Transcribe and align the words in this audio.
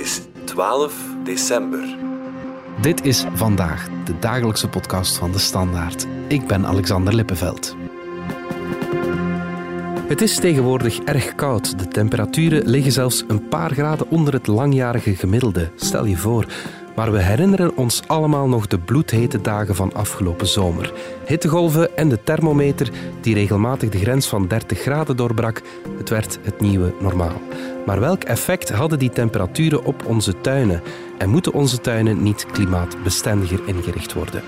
is 0.00 0.20
12 0.44 0.94
december. 1.24 1.96
Dit 2.80 3.04
is 3.04 3.24
vandaag 3.34 3.88
de 4.04 4.18
dagelijkse 4.18 4.68
podcast 4.68 5.16
van 5.16 5.32
de 5.32 5.38
Standaard. 5.38 6.06
Ik 6.28 6.46
ben 6.46 6.66
Alexander 6.66 7.14
Lippenveld. 7.14 7.76
Het 10.08 10.20
is 10.20 10.36
tegenwoordig 10.36 10.98
erg 10.98 11.34
koud. 11.34 11.78
De 11.78 11.88
temperaturen 11.88 12.68
liggen 12.68 12.92
zelfs 12.92 13.24
een 13.28 13.48
paar 13.48 13.70
graden 13.70 14.10
onder 14.10 14.32
het 14.32 14.46
langjarige 14.46 15.16
gemiddelde. 15.16 15.70
Stel 15.76 16.04
je 16.04 16.16
voor. 16.16 16.46
Maar 17.00 17.12
we 17.12 17.22
herinneren 17.22 17.76
ons 17.76 18.02
allemaal 18.06 18.48
nog 18.48 18.66
de 18.66 18.78
bloedhete 18.78 19.40
dagen 19.40 19.74
van 19.74 19.92
afgelopen 19.92 20.46
zomer. 20.46 20.92
Hittegolven 21.26 21.96
en 21.96 22.08
de 22.08 22.22
thermometer 22.22 22.90
die 23.20 23.34
regelmatig 23.34 23.88
de 23.88 23.98
grens 23.98 24.26
van 24.28 24.48
30 24.48 24.80
graden 24.80 25.16
doorbrak. 25.16 25.62
Het 25.98 26.08
werd 26.08 26.38
het 26.42 26.60
nieuwe 26.60 26.94
normaal. 27.00 27.40
Maar 27.86 28.00
welk 28.00 28.24
effect 28.24 28.70
hadden 28.70 28.98
die 28.98 29.10
temperaturen 29.10 29.84
op 29.84 30.06
onze 30.06 30.40
tuinen? 30.40 30.82
En 31.18 31.30
moeten 31.30 31.52
onze 31.52 31.80
tuinen 31.80 32.22
niet 32.22 32.46
klimaatbestendiger 32.46 33.60
ingericht 33.66 34.12
worden? 34.12 34.42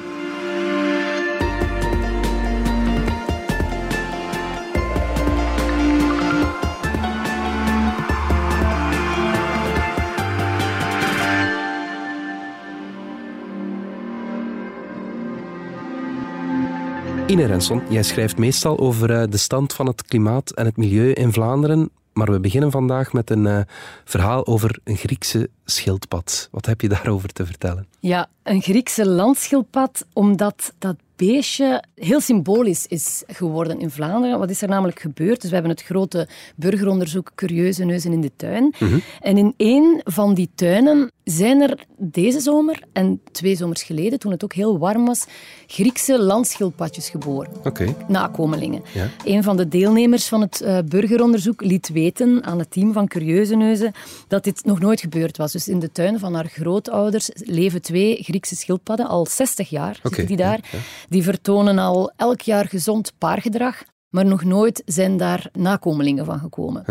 Ine 17.32 17.46
Renson, 17.46 17.82
jij 17.88 18.02
schrijft 18.02 18.38
meestal 18.38 18.78
over 18.78 19.10
eh, 19.10 19.22
de 19.28 19.36
stand 19.36 19.72
van 19.72 19.86
het 19.86 20.02
klimaat 20.02 20.50
en 20.50 20.64
het 20.64 20.76
milieu 20.76 21.12
in 21.12 21.32
Vlaanderen. 21.32 21.90
Maar 22.12 22.32
we 22.32 22.40
beginnen 22.40 22.70
vandaag 22.70 23.12
met 23.12 23.30
een 23.30 23.44
uh, 23.44 23.60
verhaal 24.04 24.46
over 24.46 24.78
een 24.84 24.96
Griekse 24.96 25.48
schildpad. 25.64 26.48
Wat 26.50 26.66
heb 26.66 26.80
je 26.80 26.88
daarover 26.88 27.28
te 27.28 27.46
vertellen? 27.46 27.86
Ja, 28.00 28.28
een 28.42 28.62
Griekse 28.62 29.06
landschildpad, 29.08 30.06
omdat 30.12 30.74
dat 30.78 30.96
beestje 31.16 31.84
heel 31.94 32.20
symbolisch 32.20 32.86
is 32.86 33.22
geworden 33.26 33.80
in 33.80 33.90
Vlaanderen. 33.90 34.38
Wat 34.38 34.50
is 34.50 34.62
er 34.62 34.68
namelijk 34.68 35.00
gebeurd? 35.00 35.40
Dus 35.40 35.48
we 35.48 35.54
hebben 35.56 35.72
het 35.72 35.82
grote 35.82 36.28
burgeronderzoek 36.56 37.32
Curieuze 37.34 37.84
Neuzen 37.84 38.12
in 38.12 38.20
de 38.20 38.32
Tuin. 38.36 38.74
Mhm. 38.78 38.98
En 39.20 39.36
in 39.36 39.54
één 39.56 40.00
van 40.04 40.34
die 40.34 40.50
tuinen 40.54 41.10
zijn 41.24 41.60
er 41.60 41.84
deze 41.96 42.40
zomer 42.40 42.82
en 42.92 43.20
twee 43.32 43.56
zomers 43.56 43.82
geleden, 43.82 44.18
toen 44.18 44.32
het 44.32 44.44
ook 44.44 44.52
heel 44.52 44.78
warm 44.78 45.04
was, 45.04 45.26
Griekse 45.66 46.22
landschildpadjes 46.22 47.08
geboren. 47.08 47.52
Oké. 47.64 47.94
Nakomelingen. 48.08 48.82
Ja. 48.94 49.08
Een 49.24 49.42
van 49.42 49.56
de 49.56 49.68
deelnemers 49.68 50.28
van 50.28 50.40
het 50.40 50.60
eh, 50.60 50.78
burgeronderzoek 50.88 51.62
liet 51.62 51.88
weten 51.88 52.44
aan 52.44 52.58
het 52.58 52.70
team 52.70 52.92
van 52.92 53.08
Curieuze 53.08 53.56
Neuzen 53.56 53.92
dat 54.28 54.44
dit 54.44 54.64
nog 54.64 54.80
nooit 54.80 55.00
gebeurd 55.00 55.36
was. 55.36 55.52
Dus 55.52 55.68
in 55.68 55.78
de 55.78 55.92
tuin 55.92 56.18
van 56.18 56.34
haar 56.34 56.48
grootouders 56.48 57.30
leven 57.34 57.82
twee 57.82 58.22
Griekse 58.22 58.56
schildpadden, 58.56 59.06
al 59.06 59.26
60 59.26 59.70
jaar 59.70 60.00
die 60.26 60.36
daar. 60.36 60.60
ja, 60.62 60.68
ja. 60.72 60.78
Die 61.08 61.22
vertonen 61.22 61.78
al 61.78 62.12
elk 62.16 62.40
jaar 62.40 62.68
gezond 62.68 63.12
paargedrag, 63.18 63.82
maar 64.12 64.24
nog 64.24 64.44
nooit 64.44 64.82
zijn 64.86 65.16
daar 65.16 65.48
nakomelingen 65.52 66.24
van 66.24 66.38
gekomen. 66.38 66.84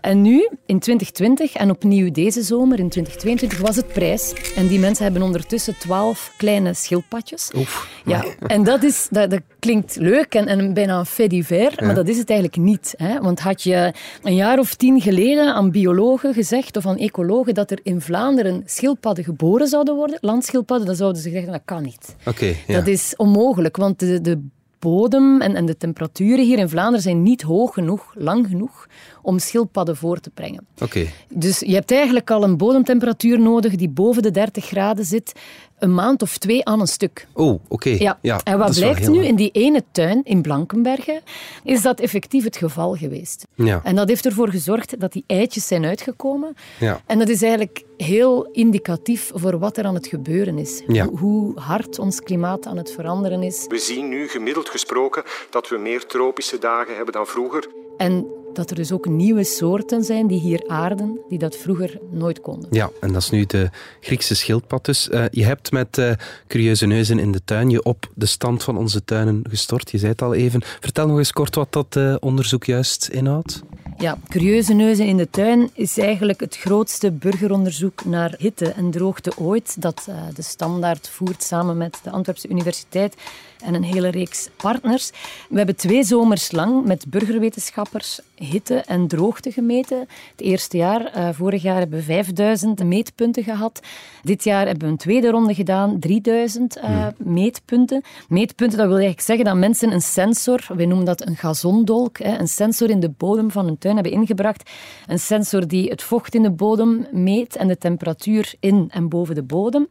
En 0.00 0.22
nu, 0.22 0.48
in 0.66 0.78
2020 0.78 1.54
en 1.54 1.70
opnieuw 1.70 2.10
deze 2.10 2.42
zomer, 2.42 2.78
in 2.78 2.88
2022, 2.88 3.58
was 3.58 3.76
het 3.76 3.86
prijs. 3.86 4.32
En 4.56 4.66
die 4.66 4.78
mensen 4.78 5.04
hebben 5.04 5.22
ondertussen 5.22 5.78
twaalf 5.78 6.32
kleine 6.36 6.74
schildpadjes. 6.74 7.50
Oef. 7.56 8.02
Ja, 8.04 8.24
en 8.46 8.64
dat, 8.64 8.82
is, 8.82 9.08
dat, 9.10 9.30
dat 9.30 9.40
klinkt 9.58 9.96
leuk 9.96 10.34
en, 10.34 10.46
en 10.46 10.74
bijna 10.74 10.98
een 10.98 11.06
fait 11.06 11.30
divers, 11.30 11.76
maar 11.76 11.94
dat 11.94 12.08
is 12.08 12.18
het 12.18 12.30
eigenlijk 12.30 12.62
niet. 12.62 12.94
Hè? 12.96 13.20
Want 13.20 13.40
had 13.40 13.62
je 13.62 13.92
een 14.22 14.34
jaar 14.34 14.58
of 14.58 14.74
tien 14.74 15.00
geleden 15.00 15.54
aan 15.54 15.70
biologen 15.70 16.34
gezegd 16.34 16.76
of 16.76 16.86
aan 16.86 16.98
ecologen 16.98 17.54
dat 17.54 17.70
er 17.70 17.80
in 17.82 18.00
Vlaanderen 18.00 18.62
schildpadden 18.64 19.24
geboren 19.24 19.66
zouden 19.66 19.94
worden, 19.94 20.18
landschildpadden, 20.20 20.86
dan 20.86 20.96
zouden 20.96 21.22
ze 21.22 21.30
zeggen 21.30 21.52
dat 21.52 21.62
kan 21.64 21.82
niet. 21.82 22.16
Oké, 22.26 22.54
ja. 22.66 22.74
Dat 22.74 22.86
is 22.86 23.14
onmogelijk, 23.16 23.76
want 23.76 23.98
de, 23.98 24.20
de 24.20 24.42
bodem 24.80 25.40
en, 25.40 25.54
en 25.54 25.66
de 25.66 25.76
temperaturen 25.76 26.44
hier 26.44 26.58
in 26.58 26.68
Vlaanderen 26.68 27.02
zijn 27.02 27.22
niet 27.22 27.42
hoog 27.42 27.74
genoeg, 27.74 28.14
lang 28.14 28.46
genoeg, 28.46 28.86
om 29.22 29.38
schildpadden 29.38 29.96
voor 29.96 30.20
te 30.20 30.30
brengen. 30.30 30.66
Oké. 30.82 31.06
Dus 31.28 31.58
je 31.58 31.74
hebt 31.74 31.92
eigenlijk 31.92 32.30
al 32.30 32.42
een 32.42 32.56
bodemtemperatuur 32.56 33.40
nodig 33.40 33.74
die 33.76 33.88
boven 33.88 34.22
de 34.22 34.30
30 34.30 34.64
graden 34.64 35.04
zit, 35.04 35.32
een 35.80 35.94
maand 35.94 36.22
of 36.22 36.38
twee 36.38 36.64
aan 36.64 36.80
een 36.80 36.86
stuk. 36.86 37.26
Oh, 37.32 37.60
oké. 37.68 38.16
Ja. 38.20 38.40
en 38.44 38.58
wat 38.58 38.74
blijkt 38.74 39.08
nu 39.08 39.24
in 39.24 39.36
die 39.36 39.50
ene 39.50 39.82
tuin 39.92 40.20
in 40.24 40.42
Blankenberge, 40.42 41.22
is 41.64 41.82
dat 41.82 42.00
effectief 42.00 42.44
het 42.44 42.56
geval 42.56 42.94
geweest. 42.94 43.46
Ja. 43.54 43.80
En 43.84 43.96
dat 43.96 44.08
heeft 44.08 44.26
ervoor 44.26 44.48
gezorgd 44.48 45.00
dat 45.00 45.12
die 45.12 45.24
eitjes 45.26 45.66
zijn 45.66 45.84
uitgekomen. 45.84 46.56
Ja. 46.78 47.00
En 47.06 47.18
dat 47.18 47.28
is 47.28 47.42
eigenlijk 47.42 47.84
heel 47.96 48.48
indicatief 48.52 49.30
voor 49.34 49.58
wat 49.58 49.76
er 49.76 49.84
aan 49.84 49.94
het 49.94 50.06
gebeuren 50.06 50.58
is. 50.58 50.82
Ja. 50.86 51.04
Hoe, 51.04 51.18
hoe 51.18 51.60
hard 51.60 51.98
ons 51.98 52.20
klimaat 52.20 52.66
aan 52.66 52.76
het 52.76 52.90
veranderen 52.90 53.42
is. 53.42 53.64
We 53.68 53.78
zien 53.78 54.08
nu 54.08 54.28
gemiddeld 54.28 54.68
gesproken 54.68 55.22
dat 55.50 55.68
we 55.68 55.78
meer 55.78 56.06
tropische 56.06 56.58
dagen 56.58 56.96
hebben 56.96 57.12
dan 57.14 57.26
vroeger. 57.26 57.68
En 57.96 58.26
dat 58.52 58.70
er 58.70 58.76
dus 58.76 58.92
ook 58.92 59.08
nieuwe 59.08 59.44
soorten 59.44 60.04
zijn 60.04 60.26
die 60.26 60.38
hier 60.38 60.64
aarden, 60.66 61.20
die 61.28 61.38
dat 61.38 61.56
vroeger 61.56 61.98
nooit 62.10 62.40
konden. 62.40 62.68
Ja, 62.70 62.90
en 63.00 63.12
dat 63.12 63.22
is 63.22 63.30
nu 63.30 63.44
de 63.44 63.70
Griekse 64.00 64.34
schildpad 64.34 64.84
dus. 64.84 65.08
Eh, 65.08 65.24
je 65.30 65.44
hebt 65.44 65.72
met 65.72 65.98
eh, 65.98 66.12
Curieuze 66.46 66.86
Neuzen 66.86 67.18
in 67.18 67.32
de 67.32 67.44
tuin 67.44 67.70
je 67.70 67.82
op 67.82 68.10
de 68.14 68.26
stand 68.26 68.62
van 68.62 68.76
onze 68.76 69.04
tuinen 69.04 69.42
gestort. 69.48 69.90
Je 69.90 69.98
zei 69.98 70.12
het 70.12 70.22
al 70.22 70.34
even. 70.34 70.62
Vertel 70.80 71.06
nog 71.06 71.18
eens 71.18 71.32
kort 71.32 71.54
wat 71.54 71.72
dat 71.72 71.96
eh, 71.96 72.14
onderzoek 72.20 72.64
juist 72.64 73.08
inhoudt. 73.08 73.62
Ja, 73.96 74.18
Curieuze 74.28 74.72
Neuzen 74.74 75.06
in 75.06 75.16
de 75.16 75.30
Tuin 75.30 75.70
is 75.74 75.98
eigenlijk 75.98 76.40
het 76.40 76.56
grootste 76.56 77.10
burgeronderzoek 77.10 78.04
naar 78.04 78.34
hitte 78.38 78.72
en 78.72 78.90
droogte 78.90 79.32
ooit, 79.36 79.82
dat 79.82 80.08
de 80.34 80.42
Standaard 80.42 81.08
voert 81.08 81.42
samen 81.42 81.76
met 81.76 82.00
de 82.02 82.10
Antwerpse 82.10 82.48
Universiteit 82.48 83.14
en 83.62 83.74
een 83.74 83.84
hele 83.84 84.08
reeks 84.08 84.48
partners. 84.56 85.10
We 85.48 85.56
hebben 85.56 85.76
twee 85.76 86.04
zomers 86.04 86.52
lang 86.52 86.84
met 86.84 87.04
burgerwetenschappers 87.08 88.20
hitte 88.34 88.74
en 88.74 89.06
droogte 89.06 89.52
gemeten. 89.52 89.98
Het 90.30 90.40
eerste 90.40 90.76
jaar, 90.76 91.04
eh, 91.04 91.28
vorig 91.32 91.62
jaar, 91.62 91.78
hebben 91.78 91.98
we 91.98 92.04
5000 92.04 92.84
meetpunten 92.84 93.44
gehad. 93.44 93.80
Dit 94.22 94.44
jaar 94.44 94.66
hebben 94.66 94.84
we 94.84 94.90
een 94.90 94.98
tweede 94.98 95.30
ronde 95.30 95.54
gedaan, 95.54 95.98
3000 95.98 96.76
eh, 96.76 97.06
meetpunten. 97.16 98.02
Meetpunten, 98.28 98.78
dat 98.78 98.86
wil 98.86 98.96
eigenlijk 98.96 99.26
zeggen 99.26 99.44
dat 99.44 99.56
mensen 99.56 99.92
een 99.92 100.00
sensor, 100.00 100.66
wij 100.76 100.86
noemen 100.86 101.06
dat 101.06 101.26
een 101.26 101.36
gazondolk, 101.36 102.18
hè, 102.18 102.38
een 102.38 102.48
sensor 102.48 102.90
in 102.90 103.00
de 103.00 103.10
bodem 103.10 103.50
van 103.50 103.66
een 103.68 103.78
tuin 103.78 103.94
hebben 103.94 104.12
ingebracht. 104.12 104.70
Een 105.06 105.18
sensor 105.18 105.68
die 105.68 105.88
het 105.88 106.02
vocht 106.02 106.34
in 106.34 106.42
de 106.42 106.50
bodem 106.50 107.06
meet 107.10 107.56
en 107.56 107.68
de 107.68 107.78
temperatuur 107.78 108.54
in 108.60 108.88
en 108.92 109.08
boven 109.08 109.34
de 109.34 109.42
bodem. 109.42 109.88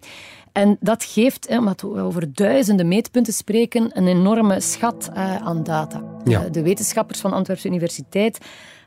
En 0.52 0.78
dat 0.80 1.04
geeft, 1.04 1.48
omdat 1.48 1.82
we 1.82 2.00
over 2.00 2.34
duizenden 2.34 2.88
meetpunten 2.88 3.34
spreken, 3.34 3.90
een 3.94 4.08
enorme 4.08 4.60
schat 4.60 5.10
eh, 5.14 5.36
aan 5.36 5.64
data. 5.64 6.04
Ja. 6.24 6.44
Eh, 6.44 6.52
de 6.52 6.62
wetenschappers 6.62 7.20
van 7.20 7.34
Antwerpse 7.34 7.68
Universiteit, 7.68 8.38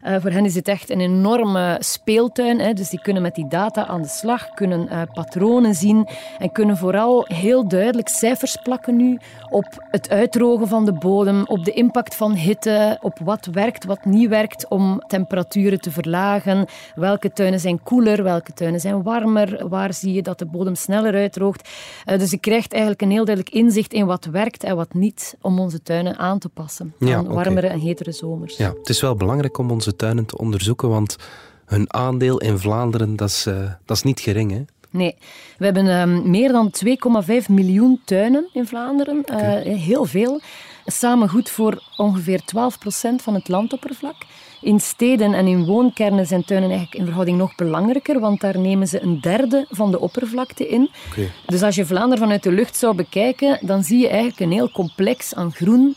eh, 0.03 0.17
voor 0.21 0.31
hen 0.31 0.45
is 0.45 0.55
dit 0.55 0.69
echt 0.69 0.91
een 0.91 1.01
enorme 1.01 1.77
speeltuin. 1.81 2.61
Hè, 2.61 2.73
dus 2.73 2.89
die 2.89 3.01
kunnen 3.01 3.23
met 3.23 3.35
die 3.35 3.49
data 3.49 3.87
aan 3.87 4.03
de 4.03 4.09
slag, 4.09 4.49
kunnen 4.49 4.89
eh, 4.89 5.03
patronen 5.13 5.75
zien 5.75 6.09
en 6.39 6.53
kunnen 6.53 6.77
vooral 6.77 7.25
heel 7.29 7.69
duidelijk 7.69 8.09
cijfers 8.09 8.57
plakken 8.63 8.97
nu 8.97 9.19
op 9.51 9.87
het 9.91 10.11
uitdrogen 10.11 10.69
van 10.69 10.85
de 10.85 10.93
bodem, 10.93 11.43
op 11.47 11.65
de 11.65 11.73
impact 11.73 12.15
van 12.15 12.35
hitte, 12.35 12.99
op 13.01 13.19
wat 13.25 13.47
werkt, 13.47 13.85
wat 13.85 14.05
niet 14.05 14.29
werkt 14.29 14.69
om 14.69 14.99
temperaturen 15.07 15.81
te 15.81 15.91
verlagen. 15.91 16.67
Welke 16.95 17.33
tuinen 17.33 17.61
zijn 17.61 17.83
koeler, 17.83 18.23
welke 18.23 18.53
tuinen 18.53 18.81
zijn 18.81 19.03
warmer, 19.03 19.69
waar 19.69 19.95
zie 19.95 20.13
je 20.13 20.23
dat 20.23 20.39
de 20.39 20.47
bodem 20.47 20.75
sneller 20.75 21.15
uitdroogt. 21.15 21.69
Eh, 22.05 22.19
dus 22.19 22.31
je 22.31 22.39
krijgt 22.39 22.73
eigenlijk 22.73 23.03
een 23.03 23.11
heel 23.11 23.25
duidelijk 23.25 23.55
inzicht 23.55 23.93
in 23.93 24.07
wat 24.07 24.25
werkt 24.25 24.65
en 24.65 24.77
wat 24.77 24.95
niet 24.95 25.37
om 25.41 25.59
onze 25.59 25.83
tuinen 25.83 26.17
aan 26.19 26.39
te 26.39 26.49
passen 26.49 26.95
Ja, 26.99 27.17
aan 27.17 27.27
warmere 27.33 27.67
en 27.67 27.79
hetere 27.79 28.13
zomers. 28.13 28.57
Ja, 28.57 28.73
het 28.79 28.89
is 28.89 29.01
wel 29.01 29.15
belangrijk 29.15 29.59
om 29.59 29.71
onze 29.71 29.92
tuinen 29.97 30.27
te 30.27 30.39
onderzoeken, 30.39 30.89
want 30.89 31.17
hun 31.65 31.93
aandeel 31.95 32.39
in 32.39 32.59
Vlaanderen, 32.59 33.17
dat 33.17 33.29
is, 33.29 33.47
eh, 33.47 33.71
dat 33.85 33.97
is 33.97 34.03
niet 34.03 34.21
gering. 34.21 34.51
Hè? 34.51 34.63
Nee, 34.91 35.17
we 35.59 35.65
hebben 35.65 35.89
ehm, 35.89 36.31
meer 36.31 36.53
dan 36.53 36.71
2,5 36.71 37.49
miljoen 37.49 38.01
tuinen 38.05 38.49
in 38.53 38.67
Vlaanderen. 38.67 39.25
Eh, 39.25 39.77
heel 39.79 40.05
veel. 40.05 40.41
Samen 40.87 41.29
goed 41.29 41.51
voor 41.51 41.83
ongeveer 41.97 42.45
12 42.45 42.79
procent 42.79 43.23
van 43.23 43.35
het 43.35 43.49
landoppervlak. 43.49 44.17
In 44.61 44.81
steden 44.81 45.35
en 45.35 45.47
in 45.47 45.65
woonkernen 45.65 46.27
zijn 46.27 46.45
tuinen 46.45 46.69
eigenlijk 46.69 46.99
in 46.99 47.05
verhouding 47.05 47.39
nog 47.39 47.55
belangrijker, 47.55 48.21
want 48.21 48.41
daar 48.41 48.59
nemen 48.59 48.89
ze 48.89 49.03
een 49.03 49.21
derde 49.21 49.67
van 49.71 49.91
de 49.91 50.01
oppervlakte 50.01 50.69
in. 50.69 50.91
Oké. 51.09 51.31
Dus 51.47 51.63
als 51.63 51.75
je 51.75 51.87
Vlaanderen 51.87 52.19
vanuit 52.19 52.43
de 52.43 52.53
lucht 52.53 52.77
zou 52.77 52.95
bekijken, 52.95 53.59
dan 53.61 53.83
zie 53.83 53.99
je 53.99 54.09
eigenlijk 54.09 54.41
een 54.41 54.53
heel 54.53 54.71
complex 54.71 55.35
aan 55.35 55.53
groen 55.53 55.97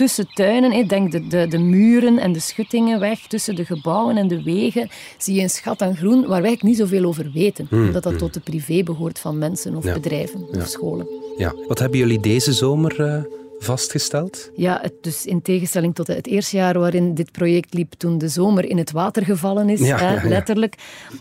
tussen 0.00 0.28
tuinen. 0.34 0.72
hè. 0.72 0.82
Denk 0.84 1.12
de, 1.12 1.26
de, 1.26 1.46
de 1.48 1.58
muren 1.58 2.18
en 2.18 2.32
de 2.32 2.38
schuttingen 2.40 3.00
weg, 3.00 3.18
tussen 3.26 3.54
de 3.54 3.64
gebouwen 3.64 4.16
en 4.16 4.28
de 4.28 4.42
wegen, 4.42 4.88
zie 5.18 5.34
je 5.34 5.42
een 5.42 5.50
schat 5.50 5.82
aan 5.82 5.96
groen 5.96 6.26
waar 6.26 6.42
wij 6.42 6.58
niet 6.60 6.76
zoveel 6.76 7.04
over 7.04 7.30
weten. 7.34 7.68
Omdat 7.70 8.02
dat 8.02 8.18
tot 8.18 8.34
de 8.34 8.40
privé 8.40 8.82
behoort 8.82 9.18
van 9.18 9.38
mensen 9.38 9.76
of 9.76 9.84
Ja. 9.84 9.92
bedrijven 9.92 10.46
Ja. 10.52 10.60
of 10.60 10.66
scholen. 10.68 11.06
Ja. 11.36 11.54
Wat 11.68 11.78
hebben 11.78 11.98
jullie 11.98 12.20
deze 12.20 12.52
zomer 12.52 13.00
eh, 13.00 13.22
vastgesteld? 13.64 14.50
Ja, 14.54 14.78
het, 14.82 14.92
dus 15.00 15.26
in 15.26 15.42
tegenstelling 15.42 15.94
tot 15.94 16.06
het 16.06 16.26
eerste 16.26 16.56
jaar 16.56 16.78
waarin 16.78 17.14
dit 17.14 17.32
project 17.32 17.74
liep, 17.74 17.92
toen 17.96 18.18
de 18.18 18.28
zomer 18.28 18.64
in 18.64 18.78
het 18.78 18.90
water 18.90 19.24
gevallen 19.24 19.68
is, 19.68 19.80
Ja, 19.80 19.96
hè, 19.98 20.14
ja, 20.14 20.22
ja. 20.22 20.28
letterlijk. 20.28 20.74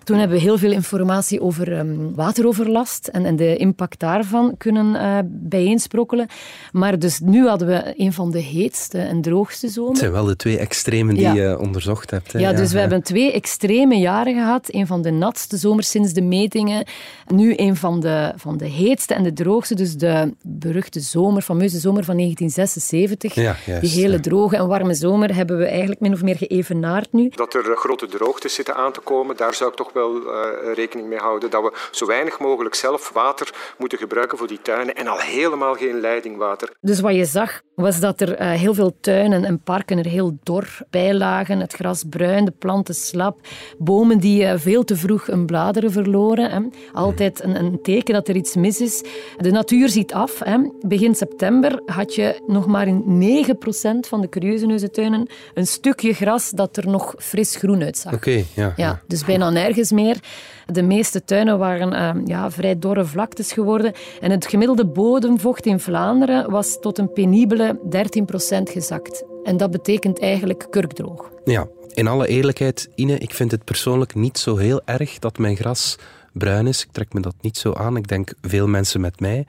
Toen 0.03 0.17
hebben 0.17 0.37
we 0.37 0.43
heel 0.43 0.57
veel 0.57 0.71
informatie 0.71 1.41
over 1.41 1.77
ehm, 1.77 2.11
wateroverlast 2.15 3.07
en, 3.07 3.25
en 3.25 3.35
de 3.35 3.55
impact 3.55 3.99
daarvan 3.99 4.53
kunnen 4.57 4.95
eh 4.95 5.17
bijeensprokkelen. 5.25 6.27
Maar 6.71 6.99
dus 6.99 7.19
nu 7.19 7.47
hadden 7.47 7.67
we 7.67 7.93
een 7.97 8.13
van 8.13 8.31
de 8.31 8.39
heetste 8.39 8.97
en 8.97 9.21
droogste 9.21 9.65
Het 9.65 9.75
zomers. 9.75 9.99
zijn 9.99 10.11
wel 10.11 10.25
de 10.25 10.35
twee 10.35 10.57
extremen 10.57 11.15
die 11.15 11.31
je 11.31 11.59
onderzocht 11.59 12.11
hebt. 12.11 12.31
Hè? 12.31 12.39
Ja, 12.39 12.53
dus 12.53 12.71
we 12.71 12.79
hebben 12.79 13.03
twee 13.03 13.31
extreme 13.31 13.95
jaren 13.95 14.33
gehad. 14.33 14.73
Een 14.73 14.87
van 14.87 15.01
de 15.01 15.11
natste 15.11 15.57
zomers 15.57 15.89
sinds 15.89 16.13
de 16.13 16.21
metingen. 16.21 16.85
Nu 17.27 17.53
een 17.55 17.75
van 17.75 17.99
de, 17.99 18.33
van 18.35 18.57
de 18.57 18.67
heetste 18.67 19.13
en 19.13 19.23
de 19.23 19.33
droogste. 19.33 19.75
Dus 19.75 19.93
de 19.95 20.33
beruchte 20.43 20.99
zomer, 20.99 21.41
fameuze 21.41 21.79
zomer 21.79 22.03
van 22.03 22.15
1976. 22.35 23.33
Ja, 23.33 23.55
juist, 23.65 23.81
Die 23.81 24.01
hele 24.01 24.15
ja. 24.15 24.19
droge 24.21 24.55
en 24.55 24.67
warme 24.67 24.93
zomer 24.93 25.35
hebben 25.35 25.57
we 25.57 25.65
eigenlijk 25.65 25.99
min 25.99 26.13
of 26.13 26.21
meer 26.21 26.35
geëvenaard 26.35 27.07
nu. 27.11 27.29
Dat 27.35 27.53
er 27.53 27.71
eh, 27.71 27.77
grote 27.77 28.07
droogtes 28.07 28.53
zitten 28.53 28.75
aan 28.75 28.91
te 28.91 28.99
komen, 28.99 29.37
daar 29.37 29.53
zou 29.53 29.69
ik 29.69 29.75
toch 29.75 29.93
wel 29.93 30.15
eh, 30.15 30.73
rekening 30.73 31.07
mee 31.07 31.19
houden. 31.19 31.49
Dat 31.49 31.61
we 31.63 31.73
zo 31.91 32.05
weinig 32.05 32.39
mogelijk 32.39 32.75
zelf 32.75 33.11
water 33.13 33.53
moeten 33.77 33.97
gebruiken 33.97 34.37
voor 34.37 34.47
die 34.47 34.61
tuinen 34.61 34.95
en 34.95 35.07
al 35.07 35.19
helemaal 35.19 35.73
geen 35.73 35.99
leidingwater. 35.99 36.69
Dus 36.81 36.99
wat 36.99 37.15
je 37.15 37.25
zag, 37.25 37.61
was 37.75 37.99
dat 37.99 38.21
er 38.21 38.35
eh, 38.35 38.51
heel 38.51 38.73
veel 38.73 38.97
tuinen 39.01 39.45
en 39.45 39.61
parken 39.61 39.97
er 39.97 40.05
heel 40.05 40.37
dor 40.43 40.77
bij 40.89 41.13
lagen. 41.13 41.59
Het 41.59 41.73
gras 41.73 42.03
bruin, 42.09 42.45
de 42.45 42.51
planten 42.51 42.95
slap. 42.95 43.39
Bomen 43.77 44.19
die 44.19 44.45
eh, 44.45 44.59
veel 44.59 44.83
te 44.83 44.95
vroeg 44.95 45.25
hun 45.25 45.45
bladeren 45.45 45.91
verloren. 45.91 46.51
Hè. 46.51 46.59
Altijd 46.93 47.43
een, 47.43 47.55
een 47.55 47.81
teken 47.81 48.13
dat 48.13 48.27
er 48.27 48.35
iets 48.35 48.55
mis 48.55 48.81
is. 48.81 49.03
De 49.37 49.51
natuur 49.51 49.89
ziet 49.89 50.13
af. 50.13 50.39
Hè. 50.39 50.57
Begin 50.81 51.15
september 51.15 51.81
had 51.85 52.15
je 52.15 52.18
nog 52.47 52.67
maar 52.67 52.87
in 52.87 53.03
9% 53.47 54.07
van 54.07 54.21
de 54.21 54.29
curieuzeneuzentuinen 54.29 55.27
een 55.53 55.67
stukje 55.67 56.13
gras 56.13 56.49
dat 56.49 56.77
er 56.77 56.87
nog 56.87 57.15
fris 57.17 57.55
groen 57.55 57.83
uitzag. 57.83 58.13
Oké, 58.13 58.43
ja. 58.55 58.73
Ja, 58.75 59.01
dus 59.07 59.25
bijna 59.25 59.49
nergens 59.49 59.91
meer. 59.91 60.17
De 60.65 60.81
meeste 60.81 61.23
tuinen 61.23 61.57
waren 61.57 61.93
eh, 61.93 62.25
ja, 62.25 62.51
vrij 62.51 62.79
dorre 62.79 63.05
vlaktes 63.05 63.51
geworden. 63.51 63.93
En 64.21 64.31
het 64.31 64.47
gemiddelde 64.47 64.85
bodemvocht 64.85 65.65
in 65.65 65.79
Vlaanderen 65.79 66.51
was 66.51 66.79
tot 66.79 66.97
een 66.97 67.13
penibele 67.13 67.79
13% 67.83 68.63
gezakt. 68.63 69.23
En 69.43 69.57
dat 69.57 69.71
betekent 69.71 70.19
eigenlijk 70.19 70.67
kurkdroog. 70.69 71.31
Ja, 71.45 71.67
in 71.93 72.07
alle 72.07 72.27
eerlijkheid, 72.27 72.89
Ine, 72.95 73.17
ik 73.17 73.33
vind 73.33 73.51
het 73.51 73.63
persoonlijk 73.63 74.15
niet 74.15 74.37
zo 74.37 74.57
heel 74.57 74.81
erg 74.85 75.19
dat 75.19 75.37
mijn 75.37 75.55
gras 75.55 75.97
bruin 76.33 76.67
is. 76.67 76.83
Ik 76.83 76.91
trek 76.91 77.13
me 77.13 77.19
dat 77.19 77.35
niet 77.41 77.57
zo 77.57 77.73
aan. 77.73 77.97
Ik 77.97 78.07
denk 78.07 78.33
veel 78.41 78.67
mensen 78.67 79.01
met 79.01 79.19
mij. 79.19 79.45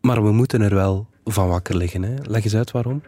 Maar 0.00 0.22
we 0.22 0.32
moeten 0.32 0.60
er 0.60 0.74
wel 0.74 1.06
van 1.24 1.48
wakker 1.48 1.76
liggen. 1.76 2.02
Hè? 2.02 2.14
Leg 2.22 2.44
eens 2.44 2.54
uit 2.56 2.70
waarom. 2.70 3.02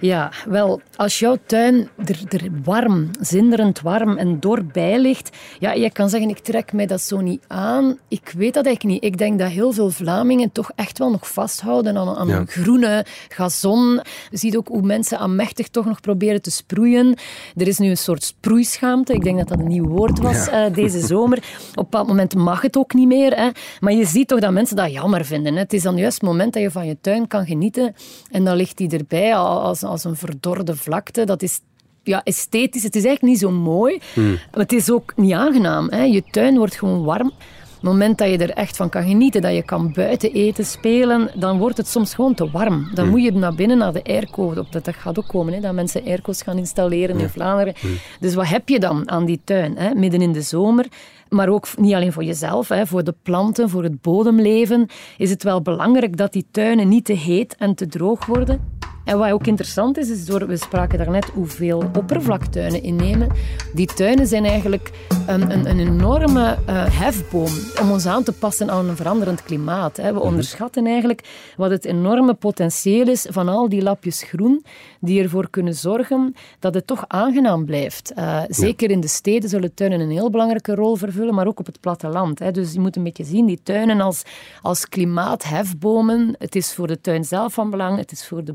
Ja, 0.00 0.32
wel, 0.46 0.80
als 0.96 1.18
jouw 1.18 1.36
tuin 1.46 1.88
er, 2.06 2.20
er 2.28 2.48
warm, 2.64 3.10
zinderend 3.20 3.80
warm 3.80 4.16
en 4.16 4.40
dor 4.40 4.64
bij 4.64 4.98
ligt, 5.00 5.36
ja, 5.58 5.72
je 5.72 5.90
kan 5.92 6.08
zeggen, 6.08 6.28
ik 6.30 6.38
trek 6.38 6.72
mij 6.72 6.86
dat 6.86 7.00
zo 7.00 7.20
niet 7.20 7.42
aan. 7.46 7.98
Ik 8.08 8.32
weet 8.36 8.54
dat 8.54 8.66
eigenlijk 8.66 8.94
niet. 8.94 9.12
Ik 9.12 9.18
denk 9.18 9.38
dat 9.38 9.50
heel 9.50 9.72
veel 9.72 9.90
Vlamingen 9.90 10.52
toch 10.52 10.70
echt 10.74 10.98
wel 10.98 11.10
nog 11.10 11.32
vasthouden 11.32 11.96
aan, 11.96 12.16
aan 12.16 12.28
Ja. 12.28 12.36
een 12.36 12.46
groene 12.46 13.04
gazon. 13.28 14.00
Je 14.30 14.36
ziet 14.38 14.56
ook 14.56 14.68
hoe 14.68 14.82
mensen 14.82 15.18
aanmächtig 15.18 15.68
toch 15.70 15.84
nog 15.84 16.00
proberen 16.00 16.42
te 16.42 16.50
sproeien. 16.50 17.16
Er 17.56 17.66
is 17.68 17.78
nu 17.78 17.88
een 17.90 17.96
soort 17.96 18.22
sproeischaamte. 18.24 19.12
Ik 19.12 19.22
denk 19.24 19.38
dat 19.38 19.48
dat 19.48 19.58
een 19.58 19.66
nieuw 19.68 19.88
woord 19.88 20.18
was 20.18 20.46
Ja. 20.46 20.64
eh, 20.66 20.74
deze 20.74 21.06
zomer. 21.14 21.38
Op 21.38 21.44
een 21.44 21.72
bepaald 21.74 22.06
moment 22.06 22.34
mag 22.34 22.62
het 22.62 22.76
ook 22.76 22.94
niet 22.94 23.06
meer. 23.08 23.32
Hè. 23.36 23.48
Maar 23.80 23.92
je 23.92 24.04
ziet 24.04 24.28
toch 24.28 24.40
dat 24.40 24.52
mensen 24.52 24.76
dat 24.76 24.92
jammer 24.92 25.24
vinden. 25.24 25.52
Hè. 25.54 25.58
Het 25.60 25.72
is 25.72 25.82
dan 25.82 25.96
juist 25.96 26.20
het 26.20 26.30
moment 26.30 26.52
dat 26.52 26.62
je 26.62 26.70
van 26.70 26.86
je 26.86 26.96
tuin 27.00 27.26
kan 27.26 27.46
genieten. 27.46 27.94
En 28.30 28.44
dan 28.44 28.56
ligt 28.56 28.76
die 28.76 28.90
erbij 28.90 29.36
als, 29.36 29.82
als 29.88 30.04
een 30.04 30.16
verdorde 30.16 30.76
vlakte. 30.76 31.24
Dat 31.24 31.42
is 31.42 31.60
ja, 32.02 32.22
esthetisch. 32.24 32.82
Het 32.82 32.96
is 32.96 33.04
eigenlijk 33.04 33.34
niet 33.34 33.42
zo 33.42 33.50
mooi. 33.50 34.00
Maar 34.14 34.60
het 34.62 34.72
is 34.72 34.90
ook 34.90 35.12
niet 35.16 35.32
aangenaam. 35.32 35.90
Hè. 35.90 36.02
Je 36.02 36.22
tuin 36.30 36.56
wordt 36.56 36.76
gewoon 36.76 37.04
warm. 37.04 37.32
Op 37.78 37.84
het 37.84 37.92
moment 37.92 38.18
dat 38.18 38.30
je 38.30 38.38
er 38.38 38.50
echt 38.50 38.76
van 38.76 38.88
kan 38.88 39.02
genieten, 39.02 39.42
dat 39.42 39.54
je 39.54 39.62
kan 39.62 39.92
buiten 39.92 40.32
eten, 40.32 40.64
spelen, 40.64 41.30
dan 41.34 41.58
wordt 41.58 41.76
het 41.76 41.88
soms 41.88 42.14
gewoon 42.14 42.34
te 42.34 42.50
warm. 42.50 42.90
Dan 42.94 43.08
moet 43.08 43.22
je 43.22 43.32
naar 43.32 43.54
binnen, 43.54 43.78
naar 43.78 43.92
de 43.92 44.04
airco. 44.04 44.54
Dat, 44.54 44.72
dat 44.72 44.96
gaat 44.96 45.18
ook 45.18 45.26
komen, 45.26 45.52
hè, 45.52 45.60
dat 45.60 45.72
mensen 45.72 46.04
airco's 46.04 46.42
gaan 46.42 46.58
installeren 46.58 47.18
in 47.18 47.28
Vlaanderen. 47.28 47.74
Dus 48.20 48.34
wat 48.34 48.48
heb 48.48 48.68
je 48.68 48.78
dan 48.78 49.10
aan 49.10 49.24
die 49.24 49.40
tuin, 49.44 49.76
hè, 49.76 49.94
midden 49.94 50.22
in 50.22 50.32
de 50.32 50.42
zomer? 50.42 50.86
Maar 51.28 51.48
ook 51.48 51.66
niet 51.76 51.94
alleen 51.94 52.12
voor 52.12 52.24
jezelf, 52.24 52.68
hè, 52.68 52.86
voor 52.86 53.04
de 53.04 53.14
planten, 53.22 53.68
voor 53.68 53.82
het 53.82 54.02
bodemleven, 54.02 54.86
is 55.18 55.30
het 55.30 55.42
wel 55.42 55.62
belangrijk 55.62 56.16
dat 56.16 56.32
die 56.32 56.46
tuinen 56.50 56.88
niet 56.88 57.04
te 57.04 57.12
heet 57.12 57.56
en 57.56 57.74
te 57.74 57.86
droog 57.86 58.26
worden. 58.26 58.77
En 59.08 59.18
wat 59.18 59.30
ook 59.30 59.46
interessant 59.46 59.98
is, 59.98 60.10
is 60.10 60.24
door, 60.24 60.46
we 60.46 60.56
spraken 60.56 60.98
daarnet 60.98 61.24
hoeveel 61.24 61.90
oppervlaktuinen 61.96 62.82
innemen. 62.82 63.28
Die 63.74 63.86
tuinen 63.86 64.26
zijn 64.26 64.44
eigenlijk 64.44 64.90
een, 65.26 65.50
een, 65.50 65.70
een 65.70 65.78
enorme 65.78 66.56
eh, 66.66 66.84
hefboom 66.88 67.50
om 67.80 67.90
ons 67.90 68.06
aan 68.06 68.22
te 68.22 68.32
passen 68.32 68.70
aan 68.70 68.88
een 68.88 68.96
veranderend 68.96 69.42
klimaat. 69.42 69.96
Hè. 69.96 70.12
We 70.12 70.20
onderschatten 70.20 70.86
eigenlijk 70.86 71.52
wat 71.56 71.70
het 71.70 71.84
enorme 71.84 72.34
potentieel 72.34 73.08
is 73.08 73.26
van 73.30 73.48
al 73.48 73.68
die 73.68 73.82
lapjes 73.82 74.22
groen 74.22 74.64
die 75.00 75.22
ervoor 75.22 75.50
kunnen 75.50 75.74
zorgen 75.74 76.34
dat 76.58 76.74
het 76.74 76.86
toch 76.86 77.04
aangenaam 77.06 77.64
blijft. 77.64 78.12
Eh, 78.12 78.42
zeker 78.48 78.90
in 78.90 79.00
de 79.00 79.08
steden 79.08 79.48
zullen 79.48 79.74
tuinen 79.74 80.00
een 80.00 80.10
heel 80.10 80.30
belangrijke 80.30 80.74
rol 80.74 80.96
vervullen, 80.96 81.34
maar 81.34 81.46
ook 81.46 81.58
op 81.58 81.66
het 81.66 81.80
platteland. 81.80 82.38
Hè. 82.38 82.50
Dus 82.50 82.72
je 82.72 82.80
moet 82.80 82.96
een 82.96 83.02
beetje 83.02 83.24
zien, 83.24 83.46
die 83.46 83.60
tuinen 83.62 84.00
als, 84.00 84.22
als 84.62 84.88
klimaathefbomen. 84.88 86.34
Het 86.38 86.56
is 86.56 86.74
voor 86.74 86.86
de 86.86 87.00
tuin 87.00 87.24
zelf 87.24 87.52
van 87.52 87.70
belang, 87.70 87.98
het 87.98 88.12
is 88.12 88.26
voor 88.26 88.44
de 88.44 88.54